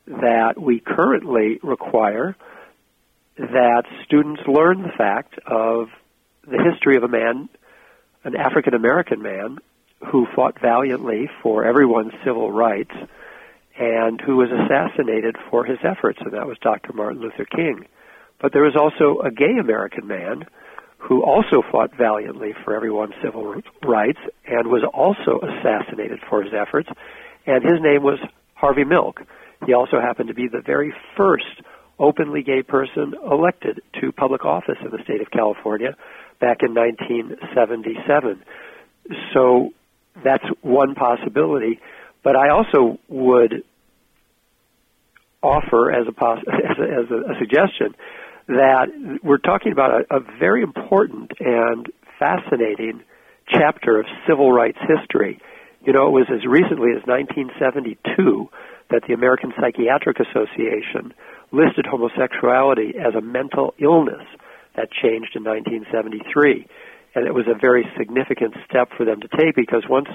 that 0.07 0.55
we 0.57 0.79
currently 0.79 1.59
require 1.62 2.37
that 3.37 3.83
students 4.05 4.43
learn 4.47 4.83
the 4.83 4.93
fact 4.97 5.35
of 5.47 5.88
the 6.47 6.62
history 6.62 6.97
of 6.97 7.03
a 7.03 7.09
man, 7.09 7.49
an 8.25 8.37
African 8.37 8.75
American 8.75 9.21
man, 9.21 9.59
who 10.11 10.27
fought 10.35 10.61
valiantly 10.61 11.29
for 11.43 11.65
everyone's 11.65 12.12
civil 12.25 12.53
rights 12.53 12.95
and 13.79 14.21
who 14.21 14.37
was 14.37 14.51
assassinated 14.51 15.37
for 15.51 15.65
his 15.65 15.79
efforts, 15.83 16.19
and 16.21 16.33
that 16.35 16.47
was 16.47 16.59
Dr. 16.61 16.93
Martin 16.93 17.21
Luther 17.21 17.45
King. 17.45 17.87
But 18.41 18.53
there 18.53 18.62
was 18.62 18.77
also 18.77 19.21
a 19.21 19.31
gay 19.31 19.59
American 19.59 20.07
man 20.07 20.45
who 21.03 21.25
also 21.25 21.62
fought 21.71 21.91
valiantly 21.97 22.55
for 22.65 22.77
everyone's 22.77 23.15
civil 23.23 23.61
rights 23.85 24.21
and 24.47 24.69
was 24.69 24.85
also 24.95 25.41
assassinated 25.41 26.21
for 26.29 26.43
his 26.43 26.53
efforts, 26.55 26.88
and 27.45 27.65
his 27.65 27.81
name 27.81 28.03
was 28.03 28.21
Harvey 28.55 28.85
Milk. 28.85 29.21
He 29.67 29.75
also 29.75 30.01
happened 30.01 30.29
to 30.29 30.35
be 30.35 30.47
the 30.47 30.62
very 30.65 30.95
first 31.17 31.61
openly 31.99 32.43
gay 32.43 32.62
person 32.62 33.15
elected 33.29 33.81
to 34.01 34.12
public 34.12 34.45
office 34.45 34.79
in 34.81 34.91
the 34.91 35.03
state 35.03 35.21
of 35.21 35.31
California 35.31 35.97
back 36.41 36.59
in 36.62 36.73
1977. 36.75 38.43
So 39.35 39.71
that's 40.25 40.45
one 40.61 40.95
possibility. 40.95 41.81
But 42.23 42.37
I 42.37 42.51
also 42.51 42.99
would 43.09 43.65
offer 45.43 45.91
as 45.91 46.07
a, 46.07 46.12
poss- 46.12 46.45
as 46.47 46.79
a, 46.79 46.83
as 46.83 47.11
a, 47.11 47.33
a 47.33 47.38
suggestion 47.41 47.95
that 48.48 48.87
we're 49.22 49.38
talking 49.38 49.72
about 49.72 50.02
a, 50.11 50.16
a 50.16 50.20
very 50.38 50.62
important 50.62 51.33
and 51.40 51.87
fascinating 52.18 53.02
chapter 53.48 53.98
of 53.98 54.07
civil 54.26 54.52
rights 54.52 54.78
history. 54.81 55.40
You 55.85 55.92
know, 55.92 56.07
it 56.07 56.12
was 56.12 56.26
as 56.31 56.46
recently 56.46 56.90
as 56.92 57.02
1972 57.07 58.48
that 58.90 59.02
the 59.09 59.14
American 59.14 59.52
Psychiatric 59.59 60.18
Association 60.20 61.12
listed 61.50 61.87
homosexuality 61.87 62.94
as 62.98 63.14
a 63.14 63.20
mental 63.20 63.74
illness. 63.78 64.24
That 64.76 64.90
changed 64.90 65.37
in 65.37 65.44
1973. 65.44 66.66
And 67.14 67.26
it 67.26 67.35
was 67.35 67.44
a 67.46 67.59
very 67.59 67.85
significant 67.98 68.55
step 68.68 68.88
for 68.96 69.05
them 69.05 69.20
to 69.20 69.28
take 69.28 69.55
because 69.55 69.85
once 69.88 70.09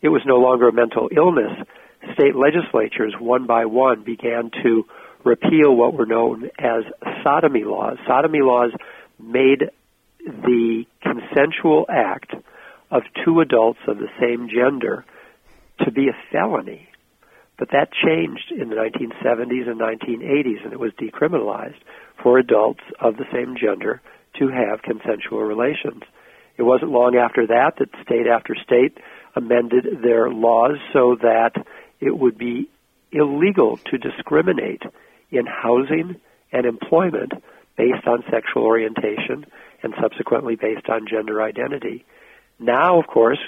it 0.00 0.08
was 0.08 0.22
no 0.24 0.36
longer 0.36 0.68
a 0.68 0.72
mental 0.72 1.10
illness, 1.14 1.52
state 2.14 2.34
legislatures, 2.34 3.14
one 3.18 3.46
by 3.46 3.66
one, 3.66 4.02
began 4.02 4.50
to 4.62 4.86
repeal 5.24 5.74
what 5.74 5.94
were 5.94 6.06
known 6.06 6.50
as 6.58 6.84
sodomy 7.22 7.64
laws. 7.64 7.98
Sodomy 8.06 8.40
laws 8.40 8.72
made 9.18 9.70
the 10.24 10.84
consensual 11.02 11.86
act 11.88 12.34
of 12.90 13.02
two 13.24 13.40
adults 13.40 13.80
of 13.86 13.98
the 13.98 14.08
same 14.20 14.48
gender 14.48 15.04
to 15.84 15.90
be 15.90 16.08
a 16.08 16.16
felony. 16.32 16.88
But 17.58 17.70
that 17.72 17.92
changed 17.92 18.52
in 18.52 18.70
the 18.70 18.76
1970s 18.76 19.68
and 19.68 19.80
1980s, 19.80 20.64
and 20.64 20.72
it 20.72 20.80
was 20.80 20.92
decriminalized 20.92 21.80
for 22.22 22.38
adults 22.38 22.80
of 22.98 23.16
the 23.16 23.26
same 23.32 23.56
gender 23.60 24.00
to 24.38 24.48
have 24.48 24.82
consensual 24.82 25.42
relations. 25.42 26.02
It 26.56 26.62
wasn't 26.62 26.90
long 26.90 27.16
after 27.16 27.46
that 27.46 27.76
that 27.78 27.88
state 28.02 28.26
after 28.26 28.54
state 28.54 28.98
amended 29.36 30.02
their 30.02 30.30
laws 30.30 30.78
so 30.92 31.16
that 31.22 31.52
it 32.00 32.16
would 32.16 32.38
be 32.38 32.68
illegal 33.12 33.78
to 33.90 33.98
discriminate 33.98 34.82
in 35.30 35.46
housing 35.46 36.16
and 36.52 36.66
employment 36.66 37.32
based 37.76 38.06
on 38.06 38.24
sexual 38.30 38.64
orientation 38.64 39.46
and 39.82 39.94
subsequently 40.00 40.56
based 40.56 40.88
on 40.88 41.06
gender 41.08 41.42
identity. 41.42 42.04
Now, 42.58 42.98
of 42.98 43.06
course, 43.06 43.38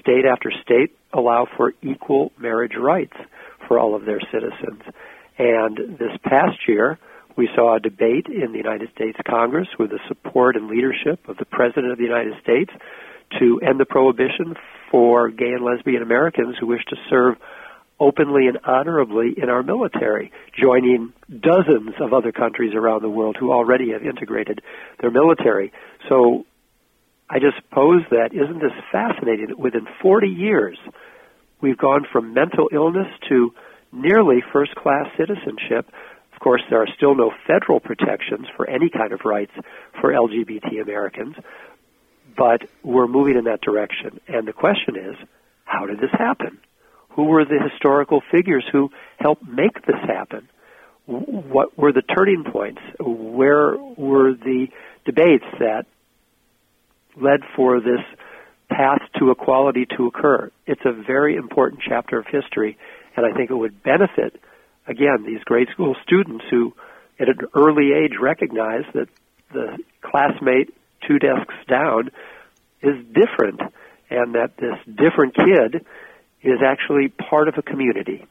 state 0.00 0.24
after 0.24 0.50
state 0.62 0.96
allow 1.12 1.46
for 1.56 1.74
equal 1.82 2.32
marriage 2.38 2.74
rights 2.78 3.16
for 3.66 3.78
all 3.78 3.94
of 3.94 4.04
their 4.04 4.20
citizens. 4.32 4.82
And 5.38 5.96
this 5.98 6.16
past 6.24 6.66
year, 6.66 6.98
we 7.36 7.48
saw 7.54 7.76
a 7.76 7.80
debate 7.80 8.26
in 8.26 8.50
the 8.50 8.58
United 8.58 8.90
States 8.94 9.16
Congress 9.26 9.68
with 9.78 9.90
the 9.90 10.00
support 10.08 10.56
and 10.56 10.68
leadership 10.68 11.28
of 11.28 11.36
the 11.36 11.44
President 11.44 11.92
of 11.92 11.98
the 11.98 12.04
United 12.04 12.34
States 12.42 12.72
to 13.38 13.60
end 13.60 13.78
the 13.78 13.84
prohibition 13.84 14.56
for 14.90 15.28
gay 15.30 15.52
and 15.52 15.64
lesbian 15.64 16.02
Americans 16.02 16.56
who 16.58 16.66
wish 16.66 16.84
to 16.86 16.96
serve 17.08 17.36
openly 18.00 18.46
and 18.46 18.58
honorably 18.64 19.34
in 19.36 19.48
our 19.48 19.62
military, 19.62 20.32
joining 20.56 21.12
dozens 21.28 21.94
of 22.00 22.12
other 22.12 22.32
countries 22.32 22.74
around 22.74 23.02
the 23.02 23.10
world 23.10 23.36
who 23.38 23.52
already 23.52 23.92
have 23.92 24.02
integrated 24.02 24.60
their 25.00 25.10
military. 25.10 25.72
So 26.08 26.46
I 27.28 27.38
just 27.40 27.56
pose 27.70 28.02
that 28.10 28.30
isn't 28.32 28.60
this 28.60 28.72
fascinating 28.92 29.48
that 29.48 29.58
within 29.58 29.86
40 30.00 30.28
years 30.28 30.78
we've 31.60 31.76
gone 31.76 32.06
from 32.10 32.34
mental 32.34 32.68
illness 32.72 33.08
to 33.28 33.52
nearly 33.92 34.42
first 34.52 34.74
class 34.74 35.06
citizenship. 35.16 35.90
Of 36.32 36.40
course, 36.40 36.62
there 36.70 36.80
are 36.80 36.88
still 36.96 37.16
no 37.16 37.32
federal 37.46 37.80
protections 37.80 38.46
for 38.56 38.68
any 38.68 38.90
kind 38.90 39.12
of 39.12 39.20
rights 39.24 39.52
for 40.00 40.12
LGBT 40.12 40.80
Americans, 40.80 41.34
but 42.36 42.62
we're 42.84 43.08
moving 43.08 43.36
in 43.36 43.44
that 43.44 43.60
direction. 43.60 44.20
And 44.28 44.46
the 44.46 44.52
question 44.52 44.96
is, 44.96 45.16
how 45.64 45.86
did 45.86 45.98
this 45.98 46.12
happen? 46.12 46.58
Who 47.18 47.24
were 47.24 47.44
the 47.44 47.58
historical 47.68 48.22
figures 48.30 48.64
who 48.70 48.92
helped 49.18 49.42
make 49.42 49.84
this 49.84 50.00
happen? 50.06 50.48
What 51.04 51.76
were 51.76 51.90
the 51.90 52.02
turning 52.02 52.44
points? 52.44 52.80
Where 53.00 53.76
were 53.76 54.34
the 54.34 54.68
debates 55.04 55.44
that 55.58 55.86
led 57.16 57.40
for 57.56 57.80
this 57.80 58.04
path 58.70 59.00
to 59.18 59.32
equality 59.32 59.84
to 59.96 60.06
occur? 60.06 60.52
It's 60.64 60.84
a 60.84 60.92
very 60.92 61.34
important 61.34 61.82
chapter 61.84 62.20
of 62.20 62.26
history, 62.28 62.78
and 63.16 63.26
I 63.26 63.36
think 63.36 63.50
it 63.50 63.56
would 63.56 63.82
benefit, 63.82 64.40
again, 64.86 65.24
these 65.26 65.42
grade 65.42 65.70
school 65.72 65.96
students 66.04 66.44
who, 66.52 66.72
at 67.18 67.28
an 67.28 67.40
early 67.52 67.94
age, 67.94 68.12
recognize 68.20 68.84
that 68.94 69.08
the 69.52 69.76
classmate 70.02 70.72
two 71.08 71.18
desks 71.18 71.56
down 71.66 72.12
is 72.80 72.94
different, 73.06 73.60
and 74.08 74.36
that 74.36 74.56
this 74.56 74.78
different 74.86 75.34
kid 75.34 75.84
is 76.42 76.60
actually 76.64 77.08
part 77.08 77.48
of 77.48 77.54
a 77.58 77.62
community. 77.62 78.26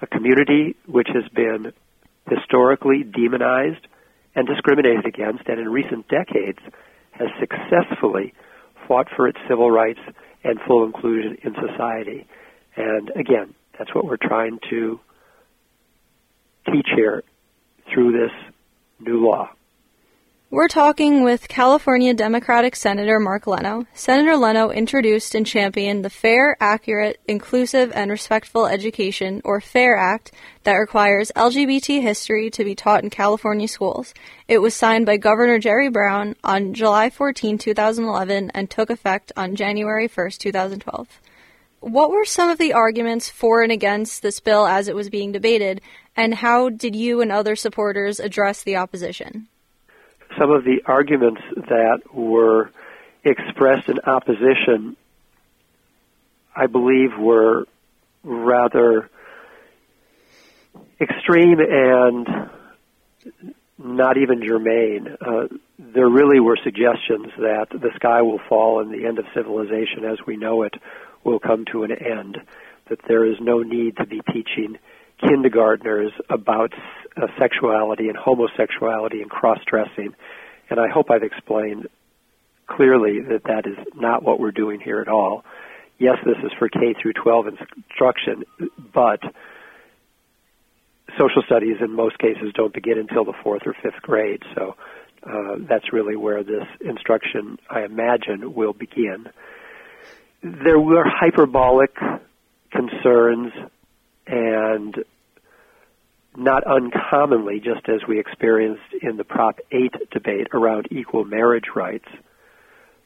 A 0.00 0.06
community 0.06 0.76
which 0.86 1.08
has 1.14 1.28
been 1.32 1.72
historically 2.28 3.02
demonized 3.04 3.86
and 4.34 4.46
discriminated 4.46 5.06
against, 5.06 5.46
and 5.48 5.60
in 5.60 5.68
recent 5.68 6.08
decades 6.08 6.58
has 7.12 7.28
successfully 7.38 8.34
fought 8.88 9.08
for 9.14 9.28
its 9.28 9.38
civil 9.48 9.70
rights 9.70 10.00
and 10.44 10.58
full 10.66 10.84
inclusion 10.84 11.36
in 11.42 11.54
society. 11.54 12.26
And 12.76 13.10
again, 13.10 13.54
that's 13.78 13.94
what 13.94 14.04
we're 14.04 14.16
trying 14.16 14.58
to 14.70 15.00
teach 16.72 16.88
here 16.94 17.22
through 17.92 18.12
this 18.12 18.32
new 19.00 19.26
law. 19.26 19.50
We're 20.52 20.68
talking 20.68 21.22
with 21.22 21.48
California 21.48 22.12
Democratic 22.12 22.76
Senator 22.76 23.18
Mark 23.18 23.46
Leno. 23.46 23.86
Senator 23.94 24.36
Leno 24.36 24.68
introduced 24.68 25.34
and 25.34 25.46
championed 25.46 26.04
the 26.04 26.10
Fair, 26.10 26.58
Accurate, 26.60 27.18
Inclusive, 27.26 27.90
and 27.94 28.10
Respectful 28.10 28.66
Education, 28.66 29.40
or 29.46 29.62
FAIR 29.62 29.96
Act, 29.96 30.30
that 30.64 30.74
requires 30.74 31.32
LGBT 31.34 32.02
history 32.02 32.50
to 32.50 32.64
be 32.64 32.74
taught 32.74 33.02
in 33.02 33.08
California 33.08 33.66
schools. 33.66 34.12
It 34.46 34.58
was 34.58 34.74
signed 34.74 35.06
by 35.06 35.16
Governor 35.16 35.58
Jerry 35.58 35.88
Brown 35.88 36.36
on 36.44 36.74
July 36.74 37.08
14, 37.08 37.56
2011, 37.56 38.50
and 38.52 38.68
took 38.68 38.90
effect 38.90 39.32
on 39.34 39.56
January 39.56 40.06
1, 40.06 40.32
2012. 40.32 41.08
What 41.80 42.10
were 42.10 42.26
some 42.26 42.50
of 42.50 42.58
the 42.58 42.74
arguments 42.74 43.30
for 43.30 43.62
and 43.62 43.72
against 43.72 44.20
this 44.20 44.38
bill 44.38 44.66
as 44.66 44.86
it 44.86 44.94
was 44.94 45.08
being 45.08 45.32
debated, 45.32 45.80
and 46.14 46.34
how 46.34 46.68
did 46.68 46.94
you 46.94 47.22
and 47.22 47.32
other 47.32 47.56
supporters 47.56 48.20
address 48.20 48.62
the 48.62 48.76
opposition? 48.76 49.48
Some 50.38 50.50
of 50.50 50.64
the 50.64 50.82
arguments 50.86 51.40
that 51.56 52.00
were 52.12 52.70
expressed 53.24 53.88
in 53.88 53.98
opposition, 54.00 54.96
I 56.54 56.66
believe, 56.66 57.10
were 57.18 57.66
rather 58.22 59.10
extreme 61.00 61.58
and 61.60 62.50
not 63.78 64.16
even 64.16 64.42
germane. 64.46 65.16
Uh, 65.20 65.48
there 65.78 66.08
really 66.08 66.40
were 66.40 66.56
suggestions 66.62 67.32
that 67.38 67.66
the 67.70 67.90
sky 67.96 68.22
will 68.22 68.40
fall 68.48 68.80
and 68.80 68.92
the 68.92 69.06
end 69.06 69.18
of 69.18 69.24
civilization 69.34 70.04
as 70.04 70.18
we 70.26 70.36
know 70.36 70.62
it 70.62 70.74
will 71.24 71.38
come 71.38 71.64
to 71.72 71.84
an 71.84 71.92
end, 71.92 72.38
that 72.88 73.00
there 73.06 73.24
is 73.24 73.36
no 73.40 73.62
need 73.62 73.96
to 73.96 74.06
be 74.06 74.20
teaching 74.32 74.78
kindergartners 75.22 76.12
about 76.28 76.72
uh, 77.16 77.26
sexuality 77.38 78.08
and 78.08 78.16
homosexuality 78.16 79.22
and 79.22 79.30
cross-dressing. 79.30 80.14
And 80.70 80.80
I 80.80 80.88
hope 80.88 81.10
I've 81.10 81.22
explained 81.22 81.88
clearly 82.66 83.20
that 83.20 83.44
that 83.44 83.66
is 83.66 83.76
not 83.94 84.22
what 84.22 84.40
we're 84.40 84.52
doing 84.52 84.80
here 84.80 85.00
at 85.00 85.08
all. 85.08 85.44
Yes, 85.98 86.16
this 86.24 86.36
is 86.42 86.50
for 86.58 86.68
K 86.68 86.94
through 87.00 87.12
12 87.12 87.46
instruction, 87.48 88.44
but 88.92 89.20
social 91.18 91.42
studies 91.42 91.76
in 91.80 91.94
most 91.94 92.18
cases 92.18 92.52
don't 92.54 92.72
begin 92.72 92.98
until 92.98 93.24
the 93.24 93.34
fourth 93.42 93.62
or 93.66 93.74
fifth 93.82 94.00
grade. 94.02 94.42
So 94.54 94.76
uh, 95.22 95.56
that's 95.68 95.92
really 95.92 96.16
where 96.16 96.42
this 96.42 96.66
instruction, 96.80 97.58
I 97.70 97.82
imagine, 97.84 98.54
will 98.54 98.72
begin. 98.72 99.28
There 100.42 100.80
were 100.80 101.04
hyperbolic 101.06 101.94
concerns 102.70 103.52
and 104.26 105.04
not 106.36 106.64
uncommonly, 106.64 107.60
just 107.60 107.88
as 107.88 108.06
we 108.08 108.18
experienced 108.18 108.94
in 109.02 109.16
the 109.16 109.24
Prop 109.24 109.58
8 109.70 110.10
debate 110.10 110.48
around 110.52 110.88
equal 110.90 111.24
marriage 111.24 111.66
rights, 111.74 112.08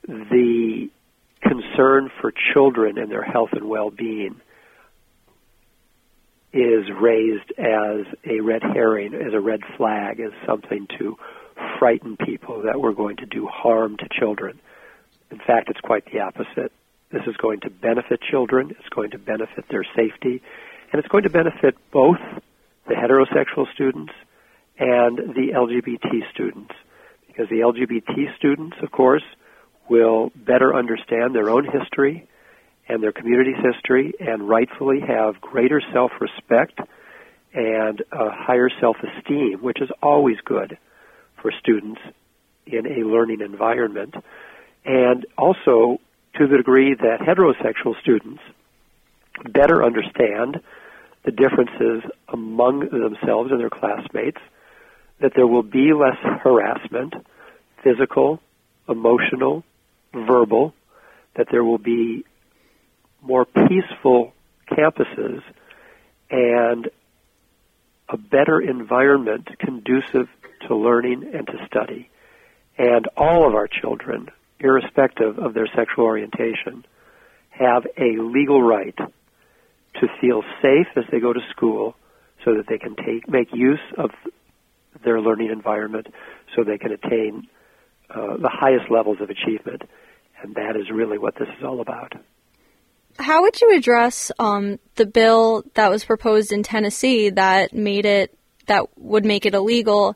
the 0.07 0.89
concern 1.43 2.11
for 2.21 2.33
children 2.55 2.99
and 2.99 3.11
their 3.11 3.23
health 3.23 3.51
and 3.53 3.69
well-being 3.69 4.41
is 6.53 6.85
raised 7.01 7.53
as 7.59 8.07
a 8.25 8.41
red 8.41 8.63
herring, 8.63 9.15
as 9.15 9.35
a 9.35 9.41
red 9.41 9.61
flag, 9.77 10.21
as 10.21 10.33
something 10.47 10.87
to 10.99 11.17
frighten 11.79 12.17
people 12.17 12.63
that 12.63 12.81
we're 12.81 12.93
going 12.93 13.17
to 13.17 13.27
do 13.27 13.47
harm 13.47 13.97
to 13.97 14.09
children. 14.09 14.59
In 15.31 15.39
fact, 15.39 15.69
it's 15.69 15.81
quite 15.81 16.05
the 16.13 16.21
opposite. 16.21 16.73
This 17.11 17.23
is 17.27 17.37
going 17.37 17.61
to 17.61 17.71
benefit 17.71 18.21
children, 18.23 18.71
it's 18.71 18.89
going 18.89 19.11
to 19.11 19.19
benefit 19.19 19.65
their 19.69 19.85
safety, 19.95 20.43
and 20.92 20.99
it's 20.99 21.09
going 21.09 21.25
to 21.25 21.31
benefit 21.31 21.77
both 21.90 22.18
the 22.87 22.94
heterosexual 22.94 23.72
students 23.72 24.12
and 24.79 25.18
the 25.35 25.53
LGBT 25.55 26.31
students. 26.33 26.72
Because 27.27 27.49
the 27.49 27.61
LGBT 27.61 28.37
students, 28.37 28.77
of 28.83 28.90
course, 28.90 29.25
will 29.88 30.33
better 30.35 30.75
understand 30.75 31.35
their 31.35 31.51
own 31.51 31.64
history 31.64 32.27
and 32.88 33.03
their 33.03 33.12
community's 33.12 33.62
history 33.62 34.14
and 34.20 34.49
rightfully 34.49 35.01
have 35.01 35.40
greater 35.40 35.83
self-respect 35.92 36.79
and 37.53 38.03
a 38.12 38.31
higher 38.31 38.70
self-esteem, 38.81 39.59
which 39.61 39.81
is 39.81 39.90
always 40.03 40.37
good 40.44 40.79
for 41.40 41.53
students 41.53 42.01
in 42.66 42.87
a 42.87 43.07
learning 43.07 43.40
environment. 43.40 44.14
And 44.85 45.27
also 45.37 46.01
to 46.37 46.46
the 46.46 46.57
degree 46.57 46.94
that 46.94 47.20
heterosexual 47.20 47.99
students 48.01 48.40
better 49.44 49.85
understand 49.85 50.61
the 51.25 51.31
differences 51.33 52.03
among 52.29 52.81
themselves 52.81 53.51
and 53.51 53.61
their 53.61 53.70
classmates, 53.70 54.40
that 55.20 55.33
there 55.35 55.46
will 55.46 55.62
be 55.62 55.92
less 55.92 56.16
harassment, 56.42 57.14
physical, 57.83 58.40
emotional, 58.88 59.64
verbal, 60.14 60.72
that 61.37 61.49
there 61.51 61.64
will 61.64 61.79
be 61.79 62.25
more 63.22 63.44
peaceful 63.44 64.33
campuses 64.70 65.42
and 66.31 66.88
a 68.09 68.16
better 68.16 68.61
environment 68.61 69.49
conducive 69.59 70.29
to 70.66 70.77
learning 70.77 71.29
and 71.35 71.46
to 71.46 71.66
study. 71.66 72.09
And 72.79 73.09
all 73.16 73.49
of 73.49 73.55
our 73.55 73.68
children, 73.68 74.29
irrespective 74.61 75.38
of 75.38 75.55
their 75.55 75.66
sexual 75.75 76.05
orientation, 76.05 76.85
have 77.51 77.87
a 77.96 78.20
legal 78.20 78.62
right 78.62 78.96
to 80.01 80.09
feel 80.21 80.43
safe 80.63 80.87
as 80.97 81.05
they 81.11 81.21
go 81.21 81.33
to 81.33 81.41
school 81.51 81.95
so 82.45 82.55
that 82.55 82.67
they 82.69 82.79
can 82.79 82.95
take 82.97 83.29
make 83.29 83.49
use 83.53 83.81
of 83.99 84.11
their 85.05 85.21
learning 85.21 85.51
environment 85.51 86.07
so 86.55 86.65
they 86.65 86.79
can 86.79 86.93
attain 86.93 87.47
uh, 88.11 88.37
the 88.37 88.51
highest 88.51 88.91
levels 88.91 89.19
of 89.21 89.31
achievement 89.31 89.83
and 90.43 90.55
that 90.55 90.77
is 90.77 90.91
really 90.91 91.19
what 91.19 91.35
this 91.39 91.49
is 91.49 91.65
all 91.65 91.81
about. 91.81 92.15
How 93.19 93.43
would 93.43 93.61
you 93.61 93.75
address 93.77 94.31
um, 94.39 94.79
the 94.97 95.07
bill 95.07 95.65
that 95.75 95.91
was 95.91 96.05
proposed 96.05 96.53
in 96.53 96.63
Tennessee 96.63 97.31
that 97.31 97.73
made 97.73 98.05
it 98.05 98.37
that 98.67 98.99
would 98.99 99.25
make 99.25 99.47
it 99.47 99.55
illegal 99.55 100.15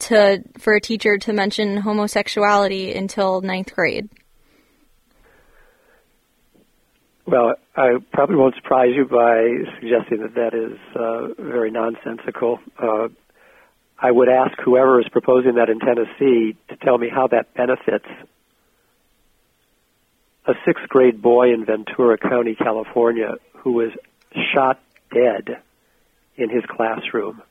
to 0.00 0.42
for 0.58 0.74
a 0.74 0.80
teacher 0.80 1.16
to 1.18 1.32
mention 1.32 1.76
homosexuality 1.76 2.92
until 2.94 3.40
ninth 3.40 3.72
grade? 3.74 4.08
Well, 7.30 7.54
I 7.76 7.98
probably 8.12 8.34
won't 8.34 8.56
surprise 8.56 8.90
you 8.92 9.04
by 9.04 9.50
suggesting 9.78 10.22
that 10.22 10.34
that 10.34 10.52
is 10.52 10.76
uh, 10.96 11.28
very 11.40 11.70
nonsensical. 11.70 12.58
Uh, 12.76 13.06
I 13.96 14.10
would 14.10 14.28
ask 14.28 14.58
whoever 14.58 15.00
is 15.00 15.06
proposing 15.10 15.54
that 15.54 15.68
in 15.70 15.78
Tennessee 15.78 16.56
to 16.70 16.76
tell 16.82 16.98
me 16.98 17.08
how 17.08 17.28
that 17.28 17.54
benefits 17.54 18.06
a 20.44 20.54
sixth 20.66 20.88
grade 20.88 21.22
boy 21.22 21.52
in 21.54 21.64
Ventura 21.64 22.18
County, 22.18 22.56
California, 22.56 23.34
who 23.58 23.74
was 23.74 23.92
shot 24.52 24.80
dead 25.14 25.62
in 26.34 26.50
his 26.50 26.64
classroom 26.66 27.42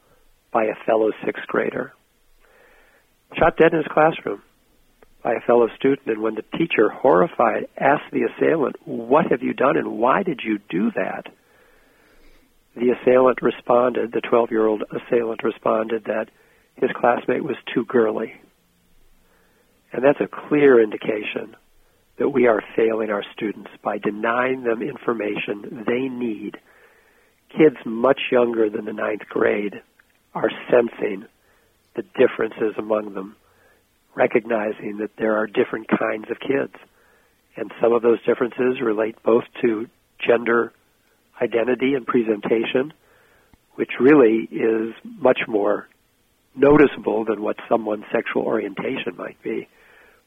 by 0.51 0.65
a 0.65 0.75
fellow 0.85 1.11
sixth 1.23 1.47
grader. 1.47 1.93
Shot 3.37 3.55
dead 3.55 3.71
in 3.71 3.77
his 3.77 3.87
classroom 3.87 4.41
by 5.23 5.33
a 5.33 5.41
fellow 5.41 5.67
student. 5.75 6.07
And 6.07 6.21
when 6.21 6.35
the 6.35 6.57
teacher, 6.57 6.89
horrified, 6.89 7.67
asked 7.77 8.11
the 8.11 8.23
assailant, 8.23 8.75
What 8.85 9.31
have 9.31 9.41
you 9.41 9.53
done 9.53 9.77
and 9.77 9.97
why 9.97 10.23
did 10.23 10.41
you 10.43 10.59
do 10.69 10.91
that? 10.91 11.27
The 12.75 12.91
assailant 12.91 13.41
responded, 13.41 14.11
the 14.11 14.21
12 14.21 14.51
year 14.51 14.65
old 14.65 14.83
assailant 14.91 15.43
responded 15.43 16.05
that 16.05 16.29
his 16.75 16.91
classmate 16.95 17.43
was 17.43 17.57
too 17.73 17.85
girly. 17.85 18.33
And 19.91 20.03
that's 20.03 20.21
a 20.21 20.47
clear 20.47 20.81
indication 20.81 21.55
that 22.17 22.29
we 22.29 22.47
are 22.47 22.61
failing 22.75 23.09
our 23.09 23.23
students 23.33 23.71
by 23.81 23.97
denying 23.97 24.63
them 24.63 24.81
information 24.81 25.83
they 25.87 26.07
need. 26.07 26.57
Kids 27.49 27.77
much 27.85 28.19
younger 28.31 28.69
than 28.69 28.85
the 28.85 28.93
ninth 28.93 29.27
grade 29.29 29.81
are 30.35 30.51
sensing 30.69 31.25
the 31.95 32.03
differences 32.17 32.75
among 32.77 33.13
them, 33.13 33.35
recognizing 34.15 34.97
that 34.99 35.11
there 35.17 35.37
are 35.37 35.47
different 35.47 35.87
kinds 35.87 36.29
of 36.29 36.39
kids. 36.39 36.73
And 37.55 37.71
some 37.81 37.93
of 37.93 38.01
those 38.01 38.21
differences 38.25 38.81
relate 38.81 39.15
both 39.23 39.43
to 39.61 39.87
gender 40.25 40.71
identity 41.41 41.93
and 41.93 42.05
presentation, 42.05 42.93
which 43.75 43.91
really 43.99 44.47
is 44.51 44.93
much 45.03 45.41
more 45.47 45.87
noticeable 46.55 47.25
than 47.25 47.41
what 47.41 47.57
someone's 47.69 48.05
sexual 48.11 48.43
orientation 48.43 49.15
might 49.17 49.41
be. 49.43 49.67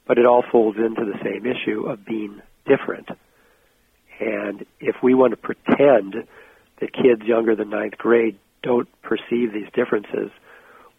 But 0.06 0.18
it 0.18 0.26
all 0.26 0.42
folds 0.50 0.78
into 0.78 1.04
the 1.04 1.18
same 1.22 1.46
issue 1.46 1.86
of 1.86 2.04
being 2.04 2.40
different. 2.66 3.08
And 4.20 4.64
if 4.80 4.96
we 5.02 5.14
want 5.14 5.32
to 5.32 5.36
pretend 5.36 6.26
that 6.80 6.92
kids 6.92 7.22
younger 7.22 7.54
than 7.54 7.70
ninth 7.70 7.98
grade 7.98 8.38
don't 8.62 8.88
perceive 9.02 9.52
these 9.52 9.68
differences, 9.74 10.30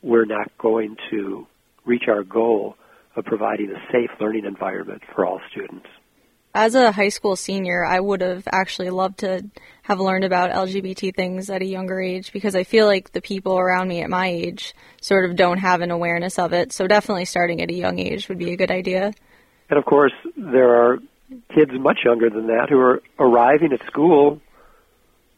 we're 0.01 0.25
not 0.25 0.51
going 0.57 0.97
to 1.09 1.47
reach 1.85 2.03
our 2.07 2.23
goal 2.23 2.75
of 3.15 3.25
providing 3.25 3.71
a 3.71 3.91
safe 3.91 4.09
learning 4.19 4.45
environment 4.45 5.01
for 5.13 5.25
all 5.25 5.39
students. 5.51 5.87
As 6.55 6.75
a 6.75 6.91
high 6.91 7.09
school 7.09 7.35
senior, 7.35 7.83
I 7.83 7.99
would 7.99 8.21
have 8.21 8.47
actually 8.51 8.91
loved 8.91 9.19
to 9.19 9.43
have 9.83 9.99
learned 9.99 10.23
about 10.23 10.51
LGBT 10.51 11.15
things 11.15 11.49
at 11.49 11.63
a 11.63 11.65
younger 11.65 11.99
age 11.99 12.31
because 12.31 12.55
I 12.55 12.63
feel 12.63 12.85
like 12.85 13.11
the 13.11 13.21
people 13.21 13.57
around 13.57 13.87
me 13.87 14.01
at 14.01 14.09
my 14.09 14.27
age 14.27 14.75
sort 15.01 15.27
of 15.27 15.35
don't 15.35 15.57
have 15.57 15.81
an 15.81 15.89
awareness 15.89 16.37
of 16.37 16.53
it. 16.53 16.71
So 16.71 16.85
definitely 16.85 17.25
starting 17.25 17.61
at 17.61 17.71
a 17.71 17.73
young 17.73 17.97
age 17.97 18.29
would 18.29 18.37
be 18.37 18.51
a 18.51 18.55
good 18.55 18.69
idea. 18.69 19.13
And 19.69 19.79
of 19.79 19.85
course, 19.85 20.13
there 20.37 20.75
are 20.75 20.99
kids 21.55 21.71
much 21.73 21.99
younger 22.05 22.29
than 22.29 22.47
that 22.47 22.67
who 22.69 22.79
are 22.79 23.01
arriving 23.17 23.73
at 23.73 23.83
school 23.87 24.39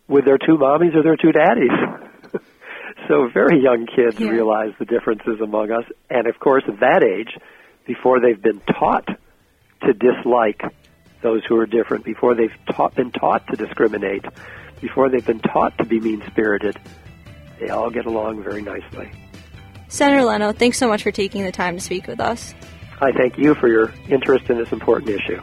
with 0.09 0.25
their 0.25 0.37
two 0.37 0.57
mommies 0.57 0.95
or 0.95 1.03
their 1.03 1.15
two 1.15 1.31
daddies. 1.31 1.71
so 3.07 3.29
very 3.33 3.61
young 3.61 3.85
kids 3.85 4.19
yeah. 4.19 4.29
realize 4.29 4.73
the 4.79 4.85
differences 4.85 5.39
among 5.41 5.71
us. 5.71 5.83
And 6.09 6.27
of 6.27 6.39
course, 6.39 6.63
at 6.67 6.79
that 6.79 7.03
age, 7.03 7.37
before 7.85 8.19
they've 8.19 8.41
been 8.41 8.61
taught 8.61 9.07
to 9.83 9.93
dislike 9.93 10.61
those 11.21 11.43
who 11.45 11.57
are 11.57 11.65
different, 11.65 12.05
before 12.05 12.35
they've 12.35 12.53
taught, 12.71 12.95
been 12.95 13.11
taught 13.11 13.47
to 13.47 13.55
discriminate, 13.55 14.25
before 14.81 15.09
they've 15.09 15.25
been 15.25 15.39
taught 15.39 15.77
to 15.77 15.85
be 15.85 15.99
mean 15.99 16.23
spirited, 16.27 16.77
they 17.59 17.69
all 17.69 17.89
get 17.89 18.05
along 18.05 18.43
very 18.43 18.61
nicely. 18.61 19.11
Senator 19.87 20.23
Leno, 20.23 20.51
thanks 20.51 20.77
so 20.77 20.87
much 20.87 21.03
for 21.03 21.11
taking 21.11 21.43
the 21.43 21.51
time 21.51 21.77
to 21.77 21.81
speak 21.81 22.07
with 22.07 22.19
us. 22.19 22.53
I 23.01 23.11
thank 23.11 23.37
you 23.37 23.55
for 23.55 23.67
your 23.67 23.93
interest 24.09 24.49
in 24.49 24.57
this 24.57 24.71
important 24.71 25.09
issue. 25.09 25.41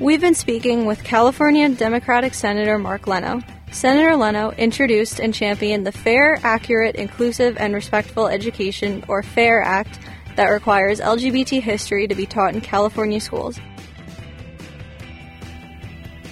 We've 0.00 0.20
been 0.20 0.34
speaking 0.34 0.86
with 0.86 1.04
California 1.04 1.68
Democratic 1.68 2.34
Senator 2.34 2.78
Mark 2.78 3.06
Leno. 3.06 3.40
Senator 3.74 4.14
Leno 4.14 4.52
introduced 4.52 5.18
and 5.18 5.34
championed 5.34 5.84
the 5.84 5.90
Fair, 5.90 6.38
Accurate, 6.44 6.94
Inclusive, 6.94 7.56
and 7.58 7.74
Respectful 7.74 8.28
Education, 8.28 9.04
or 9.08 9.24
FAIR 9.24 9.62
Act, 9.62 9.98
that 10.36 10.46
requires 10.46 11.00
LGBT 11.00 11.60
history 11.60 12.06
to 12.06 12.14
be 12.14 12.24
taught 12.24 12.54
in 12.54 12.60
California 12.60 13.20
schools. 13.20 13.58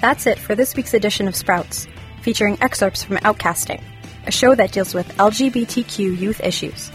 That's 0.01 0.29
it 0.29 0.39
for 0.39 0.55
this 0.55 0.77
week's 0.77 0.95
edition 0.95 1.27
of 1.27 1.35
Sprouts, 1.35 1.89
featuring 2.23 2.59
excerpts 2.61 3.03
from 3.03 3.17
Outcasting, 3.19 3.83
a 4.25 4.31
show 4.31 4.55
that 4.55 4.71
deals 4.71 4.95
with 4.95 5.09
LGBTQ 5.17 6.17
youth 6.17 6.41
issues. 6.45 6.93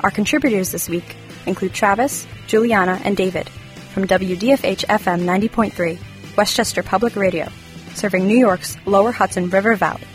Our 0.00 0.10
contributors 0.10 0.70
this 0.70 0.90
week 0.90 1.16
include 1.46 1.72
Travis, 1.72 2.26
Juliana, 2.46 3.00
and 3.04 3.16
David 3.16 3.48
from 3.94 4.06
WDFH 4.06 4.84
FM 4.84 5.22
90.3, 5.24 6.36
Westchester 6.36 6.82
Public 6.82 7.16
Radio 7.16 7.48
serving 7.94 8.26
New 8.26 8.38
York's 8.38 8.76
lower 8.86 9.12
Hudson 9.12 9.50
River 9.50 9.76
Valley. 9.76 10.06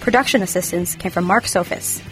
Production 0.00 0.42
assistance 0.42 0.94
came 0.94 1.12
from 1.12 1.24
Mark 1.24 1.44
Sophis. 1.44 2.02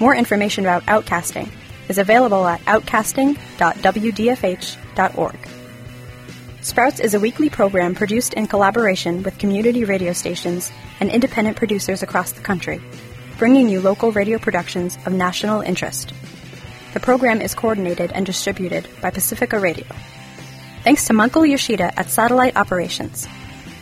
More 0.00 0.14
information 0.14 0.64
about 0.64 0.84
outcasting 0.84 1.50
is 1.88 1.98
available 1.98 2.46
at 2.46 2.60
outcasting.wdfh.org. 2.62 5.48
Sprouts 6.60 7.00
is 7.00 7.12
a 7.12 7.20
weekly 7.20 7.50
program 7.50 7.94
produced 7.94 8.32
in 8.34 8.46
collaboration 8.46 9.22
with 9.22 9.38
community 9.38 9.84
radio 9.84 10.14
stations 10.14 10.72
and 10.98 11.10
independent 11.10 11.58
producers 11.58 12.02
across 12.02 12.32
the 12.32 12.40
country, 12.40 12.80
bringing 13.38 13.68
you 13.68 13.82
local 13.82 14.12
radio 14.12 14.38
productions 14.38 14.96
of 15.04 15.12
national 15.12 15.60
interest. 15.60 16.14
The 16.94 17.00
program 17.00 17.42
is 17.42 17.54
coordinated 17.54 18.12
and 18.12 18.24
distributed 18.24 18.88
by 19.02 19.10
Pacifica 19.10 19.58
Radio. 19.58 19.84
Thanks 20.84 21.04
to 21.06 21.12
Michael 21.12 21.44
Yoshida 21.44 21.98
at 21.98 22.08
Satellite 22.08 22.56
Operations. 22.56 23.26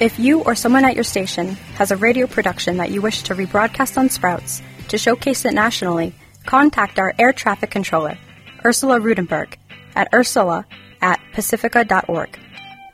If 0.03 0.19
you 0.19 0.43
or 0.43 0.57
someone 0.57 0.85
at 0.85 0.97
your 0.97 1.05
station 1.05 1.55
has 1.79 1.93
a 1.93 1.97
radio 1.97 2.27
production 2.27 2.79
that 2.79 2.91
you 2.91 3.01
wish 3.01 3.23
to 3.23 3.37
rebroadcast 3.37 3.97
on 3.97 4.09
Sprouts 4.09 4.61
to 4.89 4.99
showcase 4.99 5.45
it 5.45 5.55
nationally, 5.55 6.13
contact 6.45 6.99
our 6.99 7.15
air 7.21 7.33
traffic 7.33 7.71
controller, 7.71 8.19
Ursula 8.65 8.99
Ruedenberg, 8.99 9.55
at 9.95 10.13
ursula 10.13 10.67
at 11.03 11.21
pacifica.org. 11.35 12.37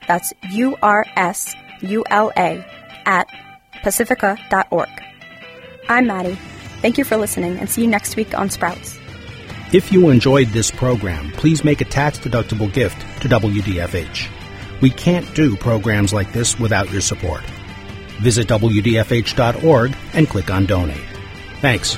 That's 0.06 0.34
U 0.50 0.76
R 0.82 1.06
S 1.16 1.54
U 1.80 2.04
L 2.10 2.30
A 2.36 2.62
at 3.06 3.26
pacifica.org. 3.76 4.90
I'm 5.88 6.06
Maddie. 6.06 6.38
Thank 6.82 6.98
you 6.98 7.04
for 7.04 7.16
listening 7.16 7.56
and 7.56 7.70
see 7.70 7.80
you 7.80 7.88
next 7.88 8.16
week 8.16 8.38
on 8.38 8.50
Sprouts. 8.50 8.98
If 9.72 9.90
you 9.92 10.10
enjoyed 10.10 10.48
this 10.48 10.70
program, 10.70 11.30
please 11.32 11.64
make 11.64 11.80
a 11.80 11.86
tax 11.86 12.18
deductible 12.18 12.70
gift 12.70 13.00
to 13.22 13.28
WDFH. 13.30 14.37
We 14.80 14.90
can't 14.90 15.32
do 15.34 15.56
programs 15.56 16.12
like 16.12 16.32
this 16.32 16.58
without 16.58 16.90
your 16.90 17.00
support. 17.00 17.42
Visit 18.20 18.48
WDFH.org 18.48 19.96
and 20.14 20.28
click 20.28 20.50
on 20.50 20.66
Donate. 20.66 20.96
Thanks. 21.60 21.96